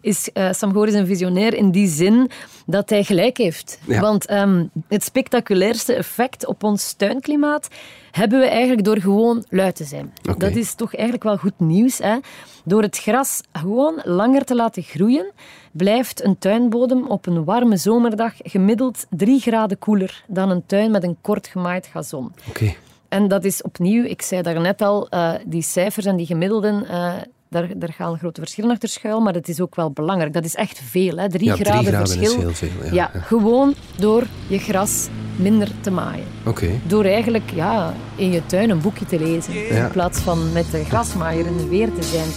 is 0.00 0.30
eh, 0.32 0.52
Sam 0.52 0.72
Goris 0.72 0.94
een 0.94 1.06
visionair 1.06 1.54
in 1.54 1.70
die 1.70 1.88
zin 1.88 2.30
dat 2.66 2.90
hij 2.90 3.04
gelijk 3.04 3.36
heeft. 3.36 3.78
Ja. 3.86 4.00
Want 4.00 4.26
ehm, 4.26 4.64
het 4.88 5.04
spectaculairste 5.04 5.94
effect 5.94 6.46
op 6.46 6.62
ons 6.64 6.92
tuinklimaat 6.92 7.68
hebben 8.10 8.40
we 8.40 8.46
eigenlijk 8.46 8.84
door 8.84 9.00
gewoon 9.00 9.44
lui 9.48 9.72
te 9.72 9.84
zijn. 9.84 10.14
Dat 10.38 10.56
is 10.56 10.74
toch 10.74 10.94
eigenlijk 10.94 11.24
wel 11.24 11.36
goed 11.36 11.58
nieuws. 11.60 11.98
Hè? 11.98 12.16
Door 12.64 12.82
het 12.82 12.98
gras 12.98 13.40
gewoon 13.52 14.00
langer 14.04 14.44
te 14.44 14.54
laten 14.54 14.82
groeien, 14.82 15.32
blijft 15.72 16.24
een 16.24 16.38
tuinbodem 16.38 17.06
op 17.06 17.26
een 17.26 17.44
warme 17.44 17.76
zomerdag 17.76 18.32
gemiddeld 18.38 19.06
drie 19.10 19.40
graden 19.40 19.78
koeler 19.78 20.24
dan 20.26 20.50
een 20.50 20.66
tuin 20.66 20.90
met 20.90 21.02
een 21.02 21.16
kort 21.20 21.46
gemaaid 21.46 21.86
gazon. 21.86 22.32
Oké. 22.48 22.74
En 23.08 23.28
dat 23.28 23.44
is 23.44 23.62
opnieuw, 23.62 24.04
ik 24.04 24.22
zei 24.22 24.42
daarnet 24.42 24.82
al, 24.82 25.08
eh, 25.08 25.32
die 25.46 25.62
cijfers 25.62 26.06
en 26.06 26.16
die 26.16 26.26
gemiddelden, 26.26 26.88
eh, 26.88 27.14
daar, 27.50 27.68
daar 27.76 27.92
gaan 27.92 28.18
grote 28.18 28.40
verschillen 28.40 28.70
achter 28.70 28.88
schuil, 28.88 29.20
maar 29.20 29.34
het 29.34 29.48
is 29.48 29.60
ook 29.60 29.74
wel 29.74 29.90
belangrijk. 29.90 30.32
Dat 30.32 30.44
is 30.44 30.54
echt 30.54 30.80
veel, 30.84 31.16
hè? 31.16 31.28
Drie 31.28 31.44
Ja, 31.44 31.54
drie 31.54 31.66
graden 31.66 31.92
graden 31.92 32.20
is 32.20 32.36
heel 32.36 32.52
veel, 32.52 32.68
ja, 32.82 32.92
Ja, 32.92 33.10
ja. 33.12 33.20
gewoon 33.20 33.74
door 33.98 34.22
je 34.46 34.58
gras 34.58 35.08
minder 35.36 35.68
te 35.80 35.90
maaien. 35.90 36.24
Oké. 36.44 36.68
Door 36.86 37.04
eigenlijk 37.04 37.50
ja, 37.54 37.94
in 38.16 38.30
je 38.30 38.46
tuin 38.46 38.70
een 38.70 38.80
boekje 38.80 39.04
te 39.04 39.18
lezen, 39.18 39.68
in 39.68 39.90
plaats 39.90 40.18
van 40.18 40.52
met 40.52 40.70
de 40.70 40.84
grasmaaier 40.84 41.46
in 41.46 41.56
de 41.56 41.68
weer 41.68 41.92
te 41.94 42.02
zijn. 42.02 42.28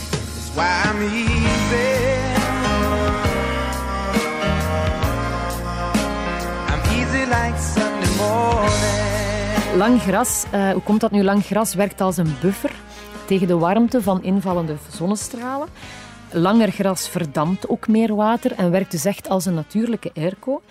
Lang 9.77 10.01
gras, 10.01 10.43
eh, 10.51 10.71
hoe 10.71 10.81
komt 10.81 11.01
dat 11.01 11.11
nu? 11.11 11.23
Lang 11.23 11.45
gras 11.45 11.73
werkt 11.73 12.01
als 12.01 12.17
een 12.17 12.35
buffer. 12.41 12.71
Tegen 13.25 13.47
de 13.47 13.57
warmte 13.57 14.01
van 14.01 14.23
invallende 14.23 14.75
zonnestralen. 14.91 15.67
Langer 16.31 16.71
gras 16.71 17.09
verdampt 17.09 17.69
ook 17.69 17.87
meer 17.87 18.15
water 18.15 18.51
en 18.51 18.71
werkt 18.71 18.91
dus 18.91 19.05
echt 19.05 19.29
als 19.29 19.45
een 19.45 19.53
natuurlijke 19.53 20.11
airco. 20.15 20.61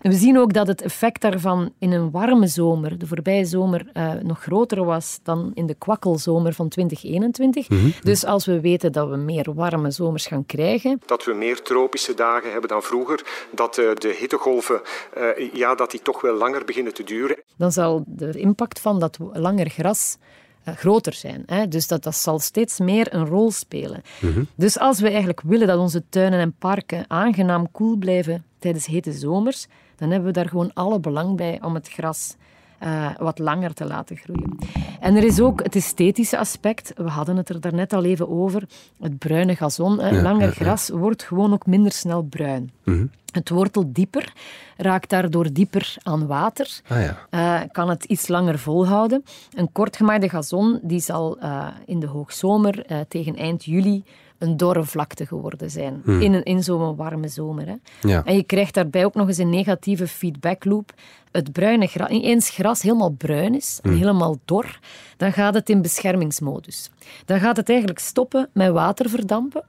En 0.00 0.10
we 0.10 0.16
zien 0.16 0.38
ook 0.38 0.52
dat 0.52 0.66
het 0.66 0.82
effect 0.82 1.20
daarvan 1.20 1.72
in 1.78 1.92
een 1.92 2.10
warme 2.10 2.46
zomer, 2.46 2.98
de 2.98 3.06
voorbije 3.06 3.44
zomer, 3.44 3.86
uh, 3.94 4.12
nog 4.22 4.42
groter 4.42 4.84
was 4.84 5.20
dan 5.22 5.50
in 5.54 5.66
de 5.66 5.74
kwakkelzomer 5.74 6.52
van 6.52 6.68
2021. 6.68 7.66
Dus 8.02 8.24
als 8.24 8.46
we 8.46 8.60
weten 8.60 8.92
dat 8.92 9.08
we 9.08 9.16
meer 9.16 9.54
warme 9.54 9.90
zomers 9.90 10.26
gaan 10.26 10.46
krijgen... 10.46 11.00
Dat 11.06 11.24
we 11.24 11.32
meer 11.32 11.62
tropische 11.62 12.14
dagen 12.14 12.52
hebben 12.52 12.68
dan 12.68 12.82
vroeger, 12.82 13.46
dat 13.54 13.78
uh, 13.78 13.94
de 13.94 14.16
hittegolven 14.18 14.80
uh, 15.18 15.52
ja, 15.52 15.74
dat 15.74 15.90
die 15.90 16.02
toch 16.02 16.20
wel 16.20 16.34
langer 16.34 16.64
beginnen 16.64 16.94
te 16.94 17.04
duren. 17.04 17.42
Dan 17.56 17.72
zal 17.72 18.04
de 18.06 18.38
impact 18.38 18.80
van 18.80 18.98
dat 19.00 19.18
langer 19.32 19.70
gras 19.70 20.16
groter 20.64 21.12
zijn. 21.12 21.42
Hè? 21.46 21.68
Dus 21.68 21.88
dat, 21.88 22.02
dat 22.02 22.16
zal 22.16 22.38
steeds 22.38 22.78
meer 22.78 23.14
een 23.14 23.26
rol 23.26 23.50
spelen. 23.50 24.02
Mhm. 24.20 24.42
Dus 24.54 24.78
als 24.78 25.00
we 25.00 25.08
eigenlijk 25.08 25.40
willen 25.40 25.66
dat 25.66 25.78
onze 25.78 26.02
tuinen 26.08 26.40
en 26.40 26.54
parken 26.58 27.04
aangenaam 27.08 27.70
koel 27.70 27.96
blijven 27.96 28.44
tijdens 28.58 28.86
hete 28.86 29.12
zomers, 29.12 29.66
dan 29.96 30.10
hebben 30.10 30.28
we 30.28 30.34
daar 30.34 30.48
gewoon 30.48 30.72
alle 30.74 31.00
belang 31.00 31.36
bij 31.36 31.58
om 31.62 31.74
het 31.74 31.88
gras 31.88 32.36
uh, 32.84 33.10
wat 33.18 33.38
langer 33.38 33.74
te 33.74 33.86
laten 33.86 34.16
groeien. 34.16 34.58
En 35.00 35.16
er 35.16 35.24
is 35.24 35.40
ook 35.40 35.62
het 35.62 35.76
esthetische 35.76 36.38
aspect. 36.38 36.92
We 36.96 37.08
hadden 37.08 37.36
het 37.36 37.48
er 37.48 37.60
daarnet 37.60 37.92
al 37.92 38.04
even 38.04 38.28
over. 38.28 38.62
Het 39.00 39.18
bruine 39.18 39.56
gazon. 39.56 39.96
Ja, 39.96 40.22
langer 40.22 40.40
ja, 40.40 40.46
ja. 40.46 40.52
gras, 40.52 40.88
wordt 40.88 41.22
gewoon 41.22 41.52
ook 41.52 41.66
minder 41.66 41.92
snel 41.92 42.22
bruin. 42.22 42.70
Mhm. 42.84 43.06
Het 43.32 43.48
wortelt 43.48 43.94
dieper, 43.94 44.32
raakt 44.76 45.10
daardoor 45.10 45.52
dieper 45.52 45.94
aan 46.02 46.26
water. 46.26 46.80
Ah 46.88 47.02
ja. 47.02 47.26
Eh, 47.30 47.68
kan 47.72 47.88
het 47.88 48.04
iets 48.04 48.28
langer 48.28 48.58
volhouden. 48.58 49.24
Een 49.54 49.72
kortgemaaide 49.72 50.28
gazon 50.28 50.78
die 50.82 51.00
zal 51.00 51.38
eh, 51.38 51.66
in 51.86 52.00
de 52.00 52.06
hoogzomer 52.06 52.86
eh, 52.86 52.98
tegen 53.08 53.36
eind 53.36 53.64
juli 53.64 54.04
een 54.40 54.56
dorre 54.56 54.84
vlakte 54.84 55.26
geworden 55.26 55.70
zijn. 55.70 56.02
In, 56.04 56.32
een- 56.32 56.42
in 56.44 56.62
zo'n 56.62 56.96
warme 56.96 57.28
zomer. 57.28 57.66
Hè. 57.66 57.74
Ja. 58.08 58.24
En 58.24 58.34
je 58.34 58.42
krijgt 58.42 58.74
daarbij 58.74 59.04
ook 59.04 59.14
nog 59.14 59.28
eens 59.28 59.38
een 59.38 59.50
negatieve 59.50 60.06
feedbackloop. 60.08 60.92
Het 61.32 61.52
bruine 61.52 61.86
gras, 61.86 62.08
eens 62.08 62.50
gras 62.50 62.82
helemaal 62.82 63.10
bruin 63.10 63.54
is 63.54 63.78
en 63.82 63.92
helemaal 63.92 64.36
dor, 64.44 64.78
dan 65.16 65.32
gaat 65.32 65.54
het 65.54 65.68
in 65.70 65.82
beschermingsmodus. 65.82 66.90
Dan 67.24 67.40
gaat 67.40 67.56
het 67.56 67.68
eigenlijk 67.68 67.98
stoppen 67.98 68.48
met 68.52 68.70
water 68.70 69.08
verdampen. 69.08 69.64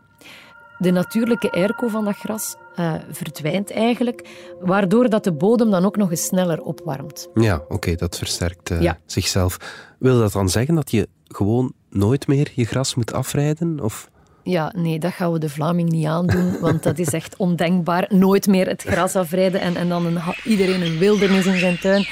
De 0.78 0.92
natuurlijke 0.92 1.52
airco 1.52 1.88
van 1.88 2.06
dat 2.06 2.16
gras 2.16 2.56
eh, 2.76 2.94
verdwijnt 3.12 3.72
eigenlijk, 3.72 4.30
waardoor 4.62 5.10
dat 5.10 5.24
de 5.24 5.32
bodem 5.32 5.72
dan 5.72 5.86
ook 5.86 5.98
nog 5.98 6.10
eens 6.12 6.26
sneller 6.26 6.62
opwarmt. 6.62 7.30
Ja, 7.34 7.64
oké, 7.70 7.96
dat 7.96 8.18
versterkt 8.18 8.70
eh, 8.72 8.82
Ja. 8.82 8.98
zichzelf. 9.06 9.58
Wil 10.00 10.20
dat 10.20 10.32
dan 10.32 10.50
zeggen 10.50 10.76
dat 10.76 10.92
je 10.92 11.08
gewoon 11.28 11.74
nooit 11.90 12.28
meer 12.28 12.52
je 12.56 12.66
gras 12.66 12.96
moet 12.96 13.14
afrijden? 13.14 13.80
Of... 13.84 14.10
Ja, 14.44 14.74
nee, 14.76 15.00
dat 15.00 15.14
gaan 15.14 15.32
we 15.32 15.40
de 15.40 15.50
Vlaming 15.50 15.90
niet 15.90 16.06
aandoen, 16.06 16.60
want 16.60 16.84
dat 16.84 17.00
is 17.00 17.14
echt 17.14 17.36
ondenkbaar. 17.38 18.06
Nooit 18.10 18.48
meer 18.48 18.68
het 18.68 18.82
gras 18.82 19.16
afrijden 19.16 19.62
en, 19.62 19.76
en 19.76 19.90
dan 19.90 20.06
een, 20.06 20.20
iedereen 20.44 20.82
een 20.82 20.98
wildernis 20.98 21.46
in 21.46 21.58
zijn 21.58 21.80
tuin. 21.80 22.08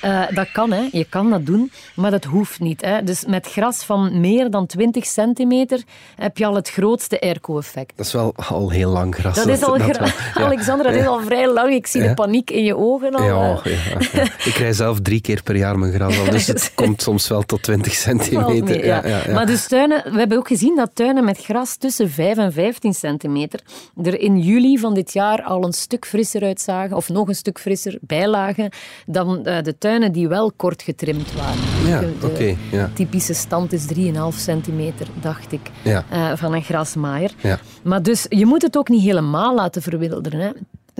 Eh, 0.00 0.22
dat 0.34 0.50
kan, 0.52 0.72
hè. 0.72 0.88
je 0.92 1.04
kan 1.08 1.30
dat 1.30 1.46
doen, 1.46 1.70
maar 1.94 2.10
dat 2.10 2.24
hoeft 2.24 2.60
niet. 2.60 2.80
Hè. 2.84 3.02
Dus 3.02 3.24
met 3.26 3.46
gras 3.46 3.84
van 3.84 4.20
meer 4.20 4.50
dan 4.50 4.66
20 4.66 5.06
centimeter 5.06 5.82
heb 6.16 6.38
je 6.38 6.46
al 6.46 6.54
het 6.54 6.68
grootste 6.70 7.20
airco-effect. 7.20 7.92
Dat 7.96 8.06
is 8.06 8.12
wel 8.12 8.34
al 8.48 8.70
heel 8.70 8.90
lang 8.90 9.14
gras. 9.14 9.34
Dat 9.34 9.46
is 9.48 9.62
al, 9.62 9.74
gra- 9.74 9.98
wel, 9.98 10.08
ja. 10.34 10.44
Alexander, 10.44 10.86
dat 10.86 10.94
is 10.94 11.06
al 11.06 11.20
vrij 11.20 11.52
lang. 11.52 11.72
Ik 11.74 11.86
zie 11.86 12.02
Ja. 12.02 12.08
de 12.08 12.14
paniek 12.14 12.50
in 12.50 12.64
je 12.64 12.76
ogen 12.76 13.14
al. 13.14 13.24
Ja, 13.24 13.60
eh. 13.64 14.24
Ik 14.44 14.54
rij 14.54 14.72
zelf 14.72 15.00
drie 15.00 15.20
keer 15.20 15.42
per 15.42 15.56
jaar 15.56 15.78
mijn 15.78 15.92
gras 15.92 16.18
af, 16.20 16.28
dus 16.28 16.46
het 16.46 16.72
komt 16.74 17.02
soms 17.02 17.28
wel 17.28 17.42
tot 17.42 17.62
20 17.62 17.98
Valt 17.98 18.22
centimeter. 18.22 19.02
mee. 19.26 19.34
Maar 19.34 19.46
dus 19.46 19.66
tuinen, 19.68 20.12
we 20.12 20.18
hebben 20.18 20.38
ook 20.38 20.48
gezien 20.48 20.76
dat 20.76 20.90
tuinen 20.94 21.24
met 21.24 21.38
gras 21.38 21.76
tussen 21.76 22.10
5 22.10 22.36
en 22.36 22.52
15 22.52 22.94
centimeter 22.94 23.60
er 24.02 24.20
in 24.20 24.38
juli 24.38 24.78
van 24.78 24.94
dit 24.94 25.12
jaar 25.12 25.42
al 25.42 25.64
een 25.64 25.72
stuk 25.72 26.06
frisser 26.06 26.42
uitzagen, 26.42 26.96
of 26.96 27.08
nog 27.08 27.28
een 27.28 27.34
stuk 27.34 27.58
frisser 27.60 27.98
bijlagen, 28.00 28.70
dan 29.06 29.36
eh, 29.46 29.62
de 29.62 29.78
tuinen 29.78 29.86
die 30.12 30.28
wel 30.28 30.52
kort 30.56 30.82
getrimd 30.82 31.32
waren. 31.34 31.88
Ja, 31.88 32.00
De- 32.00 32.32
de 32.38 32.56
ja. 32.70 32.90
typische 32.94 33.34
stand 33.34 33.72
is 33.72 33.86
3,5 33.86 34.38
centimeter, 34.38 35.06
dacht 35.20 35.52
ik, 35.52 35.70
Ja. 35.84 36.04
eh, 36.10 36.32
van 36.34 36.54
een 36.54 36.62
grasmaaier. 36.62 37.30
Ja. 37.42 37.58
Maar 37.82 38.02
dus, 38.02 38.26
je 38.28 38.46
moet 38.46 38.62
het 38.62 38.76
ook 38.78 38.88
niet 38.88 39.02
helemaal 39.02 39.54
laten 39.54 39.82
verwilderen. 39.82 40.40
Hè. 40.40 40.50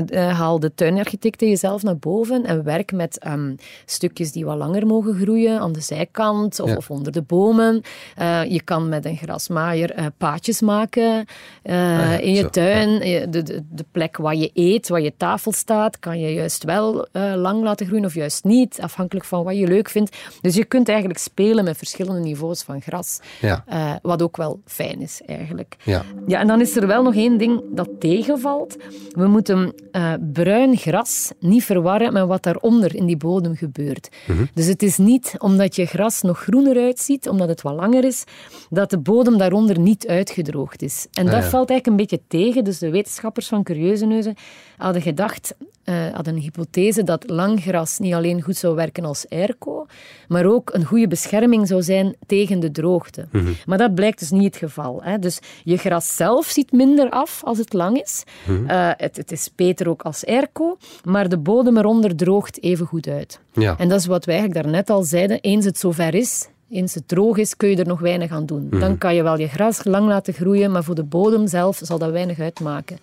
Eh, 0.06 0.38
haal 0.38 0.60
de 0.60 0.74
tuinarchitecten 0.74 1.48
jezelf 1.48 1.82
naar 1.82 1.96
boven 1.96 2.44
en 2.44 2.64
werk 2.64 2.92
met 2.92 3.18
ehm, 3.18 3.54
stukjes 3.84 4.32
die 4.32 4.44
wat 4.44 4.56
langer 4.56 4.86
mogen 4.86 5.14
groeien 5.14 5.60
aan 5.60 5.72
de 5.72 5.80
zijkant 5.80 6.60
of, 6.60 6.68
Ja. 6.68 6.76
of 6.76 6.90
onder 6.90 7.12
de 7.12 7.22
bomen. 7.22 7.82
Eh, 8.16 8.44
je 8.44 8.62
kan 8.62 8.88
met 8.88 9.04
een 9.04 9.16
grasmaaier 9.16 9.90
eh, 9.90 10.06
paadjes 10.16 10.60
maken 10.60 11.26
Ah 11.64 11.74
ja, 11.74 12.18
in 12.18 12.34
je 12.34 12.40
zo, 12.40 12.48
tuin. 12.48 12.98
De, 13.30 13.42
de, 13.42 13.62
de 13.70 13.84
plek 13.92 14.16
waar 14.16 14.34
je 14.34 14.50
eet, 14.54 14.88
waar 14.88 15.00
je 15.00 15.12
tafel 15.16 15.52
staat, 15.52 15.98
kan 15.98 16.20
je 16.20 16.32
juist 16.32 16.64
wel 16.64 17.06
lang 17.36 17.62
laten 17.62 17.86
groeien 17.86 18.04
of 18.04 18.14
juist 18.14 18.44
niet, 18.44 18.78
afhankelijk 18.80 19.26
van 19.26 19.44
wat 19.44 19.56
je 19.56 19.66
leuk 19.66 19.88
vindt. 19.88 20.16
Dus 20.40 20.54
je 20.54 20.64
kunt 20.64 20.88
eigenlijk 20.88 21.18
spelen 21.18 21.64
met 21.64 21.76
verschillende 21.76 22.20
niveaus 22.20 22.62
van 22.62 22.80
gras, 22.80 23.20
Ja. 23.40 23.64
Wat 24.02 24.22
ook 24.22 24.36
wel 24.36 24.60
fijn 24.64 25.00
is 25.00 25.20
eigenlijk. 25.26 25.76
Ja. 25.84 26.02
Ja, 26.26 26.40
en 26.40 26.46
dan 26.46 26.60
is 26.60 26.76
er 26.76 26.86
wel 26.86 27.02
nog 27.02 27.14
één 27.14 27.38
ding 27.38 27.62
dat 27.70 27.88
tegenvalt. 27.98 28.76
We 29.10 29.26
moeten 29.26 29.72
eh, 29.90 30.12
bruin 30.32 30.76
gras 30.76 31.32
niet 31.40 31.64
verwarren 31.64 32.12
met 32.12 32.26
wat 32.26 32.42
daaronder 32.42 32.94
in 32.94 33.06
die 33.06 33.16
bodem 33.16 33.56
gebeurt. 33.56 34.08
Dus 34.54 34.66
het 34.66 34.82
is 34.82 34.96
niet 34.96 35.34
omdat 35.38 35.76
je 35.76 35.86
gras 35.86 36.22
nog 36.22 36.38
groener 36.38 36.76
uitziet, 36.76 37.28
omdat 37.28 37.48
het 37.48 37.62
wat 37.62 37.74
langer 37.74 38.04
is, 38.04 38.24
dat 38.70 38.90
de 38.90 38.98
bodem 38.98 39.38
daaronder 39.38 39.78
niet 39.78 40.06
uitgedroogd 40.06 40.82
is. 40.82 41.06
En 41.12 41.24
dat 41.24 41.42
ja. 41.42 41.48
valt 41.48 41.70
eigenlijk 41.70 41.86
een 41.86 41.96
beetje 41.96 42.20
tegen. 42.28 42.64
Dus 42.64 42.78
de 42.78 42.90
wetenschappers 42.90 43.48
van 43.48 43.62
Curieuzeneuzen 43.62 44.34
hadden 44.76 45.02
gedacht, 45.02 45.54
eh, 45.84 45.94
hadden 46.12 46.34
een 46.34 46.40
hypothese 46.40 47.02
dat 47.02 47.30
lang 47.30 47.60
gras 47.62 47.98
niet 47.98 48.14
alleen 48.14 48.42
goed 48.42 48.56
zou 48.56 48.74
werken 48.74 49.04
als 49.04 49.28
airco, 49.28 49.86
maar 50.28 50.46
ook 50.46 50.74
een 50.74 50.84
goede 50.84 51.08
bescherming 51.08 51.68
zou 51.68 51.82
zijn 51.82 52.16
tegen 52.26 52.60
de 52.60 52.70
droogte. 52.70 53.28
Maar 53.66 53.78
dat 53.78 53.94
blijkt 53.94 54.18
dus 54.18 54.30
niet 54.30 54.44
het 54.44 54.56
geval. 54.56 55.02
Hè. 55.02 55.18
Dus 55.18 55.38
je 55.64 55.76
gras 55.76 56.16
zelf 56.16 56.46
ziet 56.46 56.72
minder 56.72 57.10
af 57.10 57.44
als 57.44 57.58
het 57.58 57.72
lang 57.72 58.00
is. 58.00 58.22
Eh, 58.66 58.90
het, 58.96 59.16
het 59.16 59.32
is 59.32 59.48
beter 59.78 59.92
ook 59.92 60.02
als 60.02 60.26
airco, 60.26 60.76
maar 61.04 61.28
de 61.28 61.38
bodem 61.38 61.76
eronder 61.76 62.16
droogt 62.16 62.62
even 62.62 62.86
goed 62.86 63.06
uit. 63.08 63.40
Ja. 63.52 63.78
En 63.78 63.88
dat 63.88 64.00
is 64.00 64.06
wat 64.06 64.24
wij 64.24 64.34
eigenlijk 64.34 64.64
daarnet 64.64 64.90
al 64.90 65.02
zeiden. 65.02 65.40
Eens 65.40 65.64
het 65.64 65.78
zover 65.78 66.14
is, 66.14 66.48
eens 66.70 66.94
het 66.94 67.08
droog 67.08 67.36
is, 67.36 67.56
kun 67.56 67.68
je 67.68 67.76
er 67.76 67.86
nog 67.86 68.00
weinig 68.00 68.30
aan 68.30 68.46
doen. 68.46 68.70
Dan 68.70 68.98
kan 68.98 69.14
je 69.14 69.22
wel 69.22 69.38
je 69.38 69.48
gras 69.48 69.84
lang 69.84 70.06
laten 70.06 70.34
groeien, 70.34 70.70
maar 70.72 70.84
voor 70.84 70.94
de 70.94 71.04
bodem 71.04 71.46
zelf 71.46 71.80
zal 71.82 71.98
dat 71.98 72.10
weinig 72.10 72.38
uitmaken. 72.38 72.98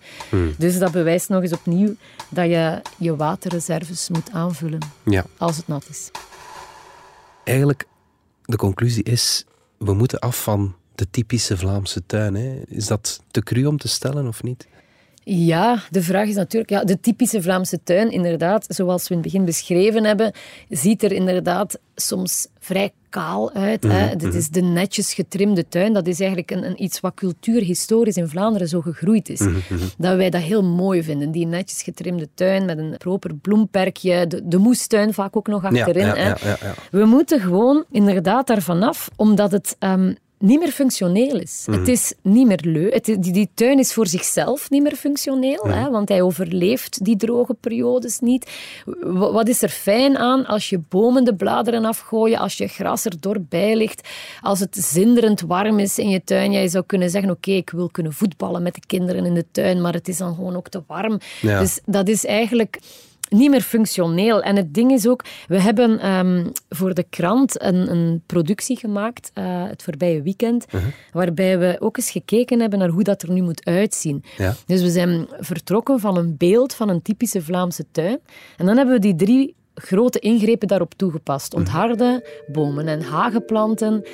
Dus 0.58 0.78
dat 0.78 0.92
bewijst 0.92 1.28
nog 1.28 1.42
eens 1.42 1.52
opnieuw 1.52 1.94
dat 2.28 2.46
je 2.46 2.80
je 2.98 3.16
waterreserves 3.16 4.08
moet 4.08 4.30
aanvullen 4.30 4.80
ja. 5.04 5.24
als 5.38 5.56
het 5.56 5.68
nat 5.68 5.86
is. 5.90 6.10
Eigenlijk, 7.44 7.86
de 8.42 8.56
conclusie 8.56 9.02
is, 9.02 9.44
we 9.78 9.94
moeten 9.94 10.18
af 10.18 10.42
van 10.42 10.74
de 10.94 11.06
typische 11.10 11.56
Vlaamse 11.56 12.02
tuin. 12.06 12.34
Hè. 12.34 12.60
Is 12.68 12.86
dat 12.86 13.20
te 13.30 13.42
cru 13.42 13.66
om 13.66 13.78
te 13.78 13.88
stellen 13.88 14.26
of 14.26 14.42
niet? 14.42 14.66
Ja, 15.28 15.82
de 15.90 16.02
vraag 16.02 16.28
is 16.28 16.34
natuurlijk, 16.34 16.70
ja, 16.70 16.84
de 16.84 17.00
typische 17.00 17.42
Vlaamse 17.42 17.80
tuin, 17.82 18.10
inderdaad, 18.10 18.66
zoals 18.68 19.02
we 19.02 19.14
in 19.14 19.20
het 19.20 19.30
begin 19.30 19.44
beschreven 19.44 20.04
hebben, 20.04 20.32
ziet 20.68 21.02
er 21.02 21.12
inderdaad 21.12 21.78
soms 21.94 22.48
vrij 22.58 22.92
kaal 23.08 23.52
uit. 23.52 23.82
Hè. 23.82 24.16
Dit 24.16 24.34
is 24.34 24.48
de 24.48 24.60
netjes 24.60 25.14
getrimde 25.14 25.68
tuin. 25.68 25.92
Dat 25.92 26.06
is 26.06 26.18
eigenlijk 26.18 26.50
een, 26.50 26.64
een 26.64 26.82
iets 26.82 27.00
wat 27.00 27.14
cultuurhistorisch 27.14 28.16
in 28.16 28.28
Vlaanderen 28.28 28.68
zo 28.68 28.80
gegroeid 28.80 29.28
is. 29.28 29.38
Dat 29.98 30.16
wij 30.16 30.30
dat 30.30 30.42
heel 30.42 30.64
mooi 30.64 31.02
vinden. 31.02 31.30
Die 31.30 31.46
netjes 31.46 31.82
getrimde 31.82 32.28
tuin 32.34 32.64
met 32.64 32.78
een 32.78 32.96
proper 32.98 33.34
bloemperkje. 33.34 34.26
De, 34.26 34.40
de 34.44 34.58
moestuin 34.58 35.14
vaak 35.14 35.36
ook 35.36 35.46
nog 35.46 35.64
achterin. 35.64 36.06
ja, 36.06 36.16
ja, 36.16 36.36
ja. 36.44 36.74
We 36.90 37.04
moeten 37.04 37.40
gewoon 37.40 37.84
inderdaad 37.90 38.46
daarvan 38.46 38.82
af, 38.82 39.10
omdat 39.16 39.52
het 39.52 39.76
ehm, 39.78 40.12
niet 40.38 40.58
meer 40.58 40.70
functioneel 40.70 41.40
is. 41.40 41.64
Mhm. 41.66 41.78
Het 41.78 41.88
is 41.88 42.14
niet 42.22 42.46
meer 42.46 42.60
leuk. 42.62 43.04
Die, 43.04 43.18
die 43.32 43.48
tuin 43.54 43.78
is 43.78 43.92
voor 43.92 44.06
zichzelf 44.06 44.70
niet 44.70 44.82
meer 44.82 44.96
functioneel, 44.96 45.64
Mhm. 45.64 45.78
hè, 45.78 45.90
want 45.90 46.08
hij 46.08 46.22
overleeft 46.22 47.04
die 47.04 47.16
droge 47.16 47.54
periodes 47.54 48.18
niet. 48.20 48.50
W- 49.00 49.30
wat 49.32 49.48
is 49.48 49.62
er 49.62 49.68
fijn 49.68 50.16
aan 50.16 50.46
als 50.46 50.68
je 50.68 50.80
bomen 50.88 51.24
de 51.24 51.34
bladeren 51.34 51.84
afgooien, 51.84 52.38
als 52.38 52.56
je 52.56 52.66
gras 52.66 53.04
er 53.04 53.20
doorbij 53.20 53.76
ligt, 53.76 54.08
als 54.40 54.60
het 54.60 54.76
zinderend 54.80 55.40
warm 55.40 55.78
is 55.78 55.98
in 55.98 56.08
je 56.08 56.24
tuin? 56.24 56.52
Ja, 56.52 56.60
je 56.60 56.68
zou 56.68 56.84
kunnen 56.86 57.10
zeggen, 57.10 57.30
oké, 57.30 57.50
ik 57.50 57.70
wil 57.70 57.88
kunnen 57.90 58.12
voetballen 58.12 58.62
met 58.62 58.74
de 58.74 58.82
kinderen 58.86 59.24
in 59.24 59.34
de 59.34 59.44
tuin, 59.52 59.80
maar 59.80 59.92
het 59.92 60.08
is 60.08 60.16
dan 60.16 60.34
gewoon 60.34 60.56
ook 60.56 60.68
te 60.68 60.82
warm. 60.86 61.18
Ja. 61.40 61.60
Dus 61.60 61.80
dat 61.84 62.08
is 62.08 62.24
eigenlijk 62.24 62.78
niet 63.28 63.50
meer 63.50 63.60
functioneel. 63.60 64.42
En 64.42 64.56
het 64.56 64.74
ding 64.74 64.92
is 64.92 65.06
ook, 65.06 65.24
we 65.48 65.60
hebben 65.60 65.98
ehm, 65.98 66.46
voor 66.68 66.94
de 66.94 67.04
krant 67.10 67.62
een, 67.62 67.90
een 67.90 68.22
productie 68.26 68.76
gemaakt 68.76 69.30
eh, 69.34 69.44
het 69.68 69.82
voorbije 69.82 70.22
weekend, 70.22 70.64
Uh-huh. 70.66 70.90
waarbij 71.12 71.58
we 71.58 71.76
ook 71.78 71.96
eens 71.96 72.10
gekeken 72.10 72.60
hebben 72.60 72.78
naar 72.78 72.88
hoe 72.88 73.02
dat 73.02 73.22
er 73.22 73.30
nu 73.30 73.42
moet 73.42 73.64
uitzien. 73.64 74.24
Ja. 74.36 74.54
Dus 74.66 74.82
we 74.82 74.90
zijn 74.90 75.26
vertrokken 75.38 76.00
van 76.00 76.16
een 76.16 76.34
beeld 76.36 76.74
van 76.74 76.88
een 76.88 77.02
typische 77.02 77.42
Vlaamse 77.42 77.84
tuin. 77.92 78.18
En 78.56 78.66
dan 78.66 78.76
hebben 78.76 78.94
we 78.94 79.00
die 79.00 79.14
drie 79.14 79.54
grote 79.74 80.18
ingrepen 80.18 80.68
daarop 80.68 80.94
toegepast. 80.94 81.54
Ontharde, 81.54 82.28
bomen 82.52 82.88
en 82.88 83.02
hagenplanten 83.02 84.04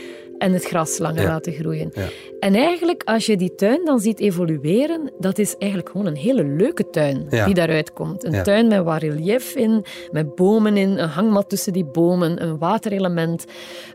en 0.43 0.53
het 0.53 0.65
gras 0.65 0.99
langer 0.99 1.23
Ja. 1.23 1.29
laten 1.29 1.53
groeien. 1.53 1.91
Ja. 1.95 2.07
En 2.41 2.55
eigenlijk, 2.55 3.03
als 3.05 3.27
je 3.27 3.37
die 3.37 3.55
tuin 3.55 3.85
dan 3.85 4.01
ziet 4.01 4.21
evolueren, 4.21 5.11
dat 5.19 5.39
is 5.39 5.57
eigenlijk 5.59 5.91
gewoon 5.91 6.07
een 6.07 6.17
hele 6.17 6.45
leuke 6.45 6.91
tuin 6.91 7.27
Ja. 7.31 7.45
die 7.45 7.55
daaruit 7.55 7.93
komt. 7.93 8.25
Een 8.25 8.43
tuin 8.43 8.69
met 8.69 8.83
wat 8.85 9.01
relief 9.03 9.55
in, 9.55 9.85
met 10.11 10.35
bomen 10.35 10.77
in, 10.77 10.89
een 10.99 11.09
hangmat 11.09 11.49
tussen 11.49 11.73
die 11.73 11.85
bomen, 11.85 12.43
een 12.43 12.59
waterelement. 12.59 13.45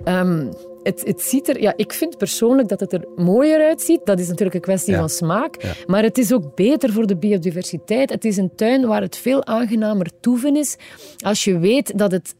Ehm, 0.03 0.47
het, 0.83 1.01
het 1.05 1.21
ziet 1.21 1.49
er, 1.49 1.61
ja, 1.61 1.73
ik 1.75 1.93
vind 1.93 2.17
persoonlijk 2.17 2.67
dat 2.67 2.79
het 2.79 2.93
er 2.93 3.05
mooier 3.15 3.65
uitziet. 3.65 3.99
Dat 4.05 4.19
is 4.19 4.27
natuurlijk 4.27 4.55
een 4.55 4.61
kwestie 4.61 4.93
Ja. 4.93 4.99
van 4.99 5.09
smaak. 5.09 5.61
Ja. 5.61 5.71
Maar 5.87 6.03
het 6.03 6.17
is 6.17 6.33
ook 6.33 6.55
beter 6.55 6.91
voor 6.93 7.07
de 7.07 7.17
biodiversiteit. 7.17 8.09
Het 8.09 8.25
is 8.25 8.37
een 8.37 8.51
tuin 8.55 8.85
waar 8.87 9.01
het 9.01 9.17
veel 9.17 9.45
aangenamer 9.45 10.07
toeven 10.21 10.55
is. 10.55 10.75
Als 11.17 11.43
je 11.43 11.59
weet 11.59 11.97
dat 11.97 12.11
het 12.11 12.35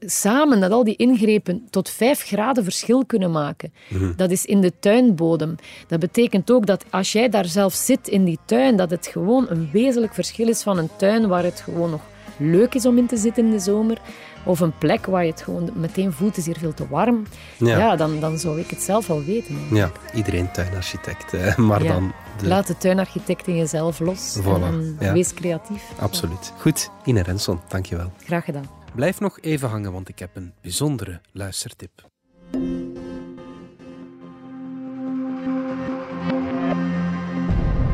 samen, 0.00 0.60
dat 0.60 0.70
al 0.70 0.84
die 0.84 0.96
ingrepen 0.96 1.66
tot 1.70 1.88
5 1.90 2.22
graden 2.22 2.64
verschil 2.64 3.04
kunnen 3.06 3.30
maken. 3.30 3.72
Dat 4.16 4.30
is 4.30 4.44
in 4.44 4.60
de 4.60 4.72
tuinbodem. 4.80 5.54
Dat 5.88 6.00
betekent 6.00 6.50
ook 6.50 6.66
dat 6.66 6.84
als 6.90 7.12
jij 7.12 7.28
daar 7.28 7.44
zelf 7.46 7.74
zit 7.74 8.08
in 8.08 8.24
die 8.24 8.38
tuin, 8.44 8.76
dat 8.76 8.90
het 8.90 9.06
gewoon 9.06 9.46
een 9.48 9.68
wezenlijk 9.72 10.14
verschil 10.14 10.48
is 10.48 10.62
van 10.62 10.78
een 10.78 10.90
tuin 10.96 11.28
waar 11.28 11.44
het 11.44 11.60
gewoon 11.60 11.90
nog 11.90 12.00
leuk 12.36 12.74
is 12.74 12.86
om 12.86 12.98
in 12.98 13.06
te 13.06 13.16
zitten 13.16 13.44
in 13.44 13.50
de 13.50 13.58
zomer. 13.58 13.98
Of 14.44 14.60
een 14.60 14.78
plek 14.78 15.06
waar 15.06 15.24
je 15.24 15.30
het 15.30 15.42
gewoon 15.42 15.70
meteen 15.74 16.12
voelt, 16.12 16.36
is 16.36 16.46
hier 16.46 16.56
veel 16.58 16.74
te 16.74 16.88
warm. 16.88 17.22
Ja. 17.56 17.78
Ja, 17.78 17.96
dan, 17.96 18.20
dan 18.20 18.38
zou 18.38 18.60
ik 18.60 18.70
het 18.70 18.82
zelf 18.82 19.06
wel 19.06 19.24
weten. 19.24 19.56
Ja, 19.72 19.90
iedereen 20.14 20.50
tuinarchitect. 20.52 21.32
Maar 21.56 21.82
Ja. 21.82 21.92
dan 21.92 22.12
de... 22.40 22.46
Laat 22.46 22.66
de 22.66 22.76
tuinarchitect 22.78 23.46
in 23.46 23.56
jezelf 23.56 23.98
los. 23.98 24.38
Voilà, 24.42 24.44
En, 24.44 24.96
en 24.98 25.06
ja. 25.06 25.12
wees 25.12 25.34
creatief. 25.34 25.82
Absoluut. 25.98 26.52
Goed, 26.58 26.90
Ine 27.04 27.22
Renson, 27.22 27.60
dankjewel. 27.68 28.12
Graag 28.24 28.44
gedaan. 28.44 28.68
Blijf 28.96 29.20
nog 29.20 29.40
even 29.40 29.68
hangen, 29.68 29.92
want 29.92 30.08
ik 30.08 30.18
heb 30.18 30.36
een 30.36 30.52
bijzondere 30.60 31.20
luistertip. 31.32 32.08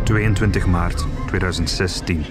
...22 0.04 0.68
maart 0.68 1.06
2016. 1.26 2.24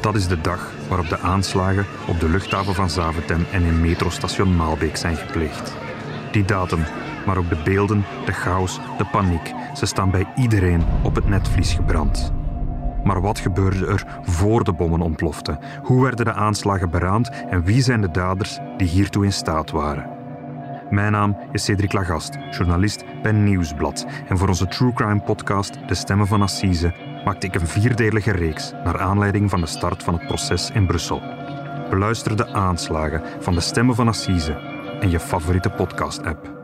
Dat 0.00 0.14
is 0.14 0.28
de 0.28 0.40
dag 0.40 0.72
waarop 0.88 1.08
de 1.08 1.18
aanslagen 1.18 1.86
op 2.08 2.20
de 2.20 2.28
luchthaven 2.28 2.74
van 2.74 2.90
Zaventem 2.90 3.46
en 3.52 3.62
in 3.62 3.80
metrostation 3.80 4.56
Maalbeek 4.56 4.96
zijn 4.96 5.16
gepleegd. 5.16 5.74
Die 6.32 6.44
datum, 6.44 6.84
maar 7.26 7.36
ook 7.36 7.48
de 7.48 7.62
beelden, 7.64 8.04
de 8.26 8.32
chaos, 8.32 8.78
de 8.98 9.04
paniek, 9.04 9.52
ze 9.76 9.86
staan 9.86 10.10
bij 10.10 10.26
iedereen 10.36 10.84
op 11.02 11.14
het 11.14 11.28
netvlies 11.28 11.72
gebrand. 11.72 12.32
Maar 13.04 13.20
wat 13.20 13.38
gebeurde 13.38 13.86
er 13.86 14.04
voor 14.22 14.64
de 14.64 14.72
bommen 14.72 15.00
ontploften? 15.00 15.58
Hoe 15.82 16.02
werden 16.02 16.24
de 16.24 16.32
aanslagen 16.32 16.90
beraamd 16.90 17.30
en 17.48 17.64
wie 17.64 17.82
zijn 17.82 18.00
de 18.00 18.10
daders 18.10 18.58
die 18.76 18.88
hiertoe 18.88 19.24
in 19.24 19.32
staat 19.32 19.70
waren? 19.70 20.14
Mijn 20.90 21.12
naam 21.12 21.36
is 21.52 21.64
Cedric 21.64 21.92
Lagast, 21.92 22.38
journalist 22.50 23.04
bij 23.22 23.32
Nieuwsblad. 23.32 24.06
En 24.28 24.38
voor 24.38 24.48
onze 24.48 24.66
True 24.66 24.92
Crime 24.92 25.20
podcast 25.20 25.88
De 25.88 25.94
Stemmen 25.94 26.26
van 26.26 26.42
Assise 26.42 26.94
maakte 27.24 27.46
ik 27.46 27.54
een 27.54 27.66
vierdelige 27.66 28.30
reeks 28.30 28.72
naar 28.84 29.00
aanleiding 29.00 29.50
van 29.50 29.60
de 29.60 29.66
start 29.66 30.02
van 30.02 30.14
het 30.14 30.26
proces 30.26 30.70
in 30.70 30.86
Brussel. 30.86 31.22
Beluister 31.90 32.36
de 32.36 32.52
aanslagen 32.52 33.22
van 33.40 33.54
De 33.54 33.60
Stemmen 33.60 33.94
van 33.94 34.08
Assise 34.08 34.56
in 35.00 35.10
je 35.10 35.20
favoriete 35.20 35.70
podcast-app. 35.70 36.63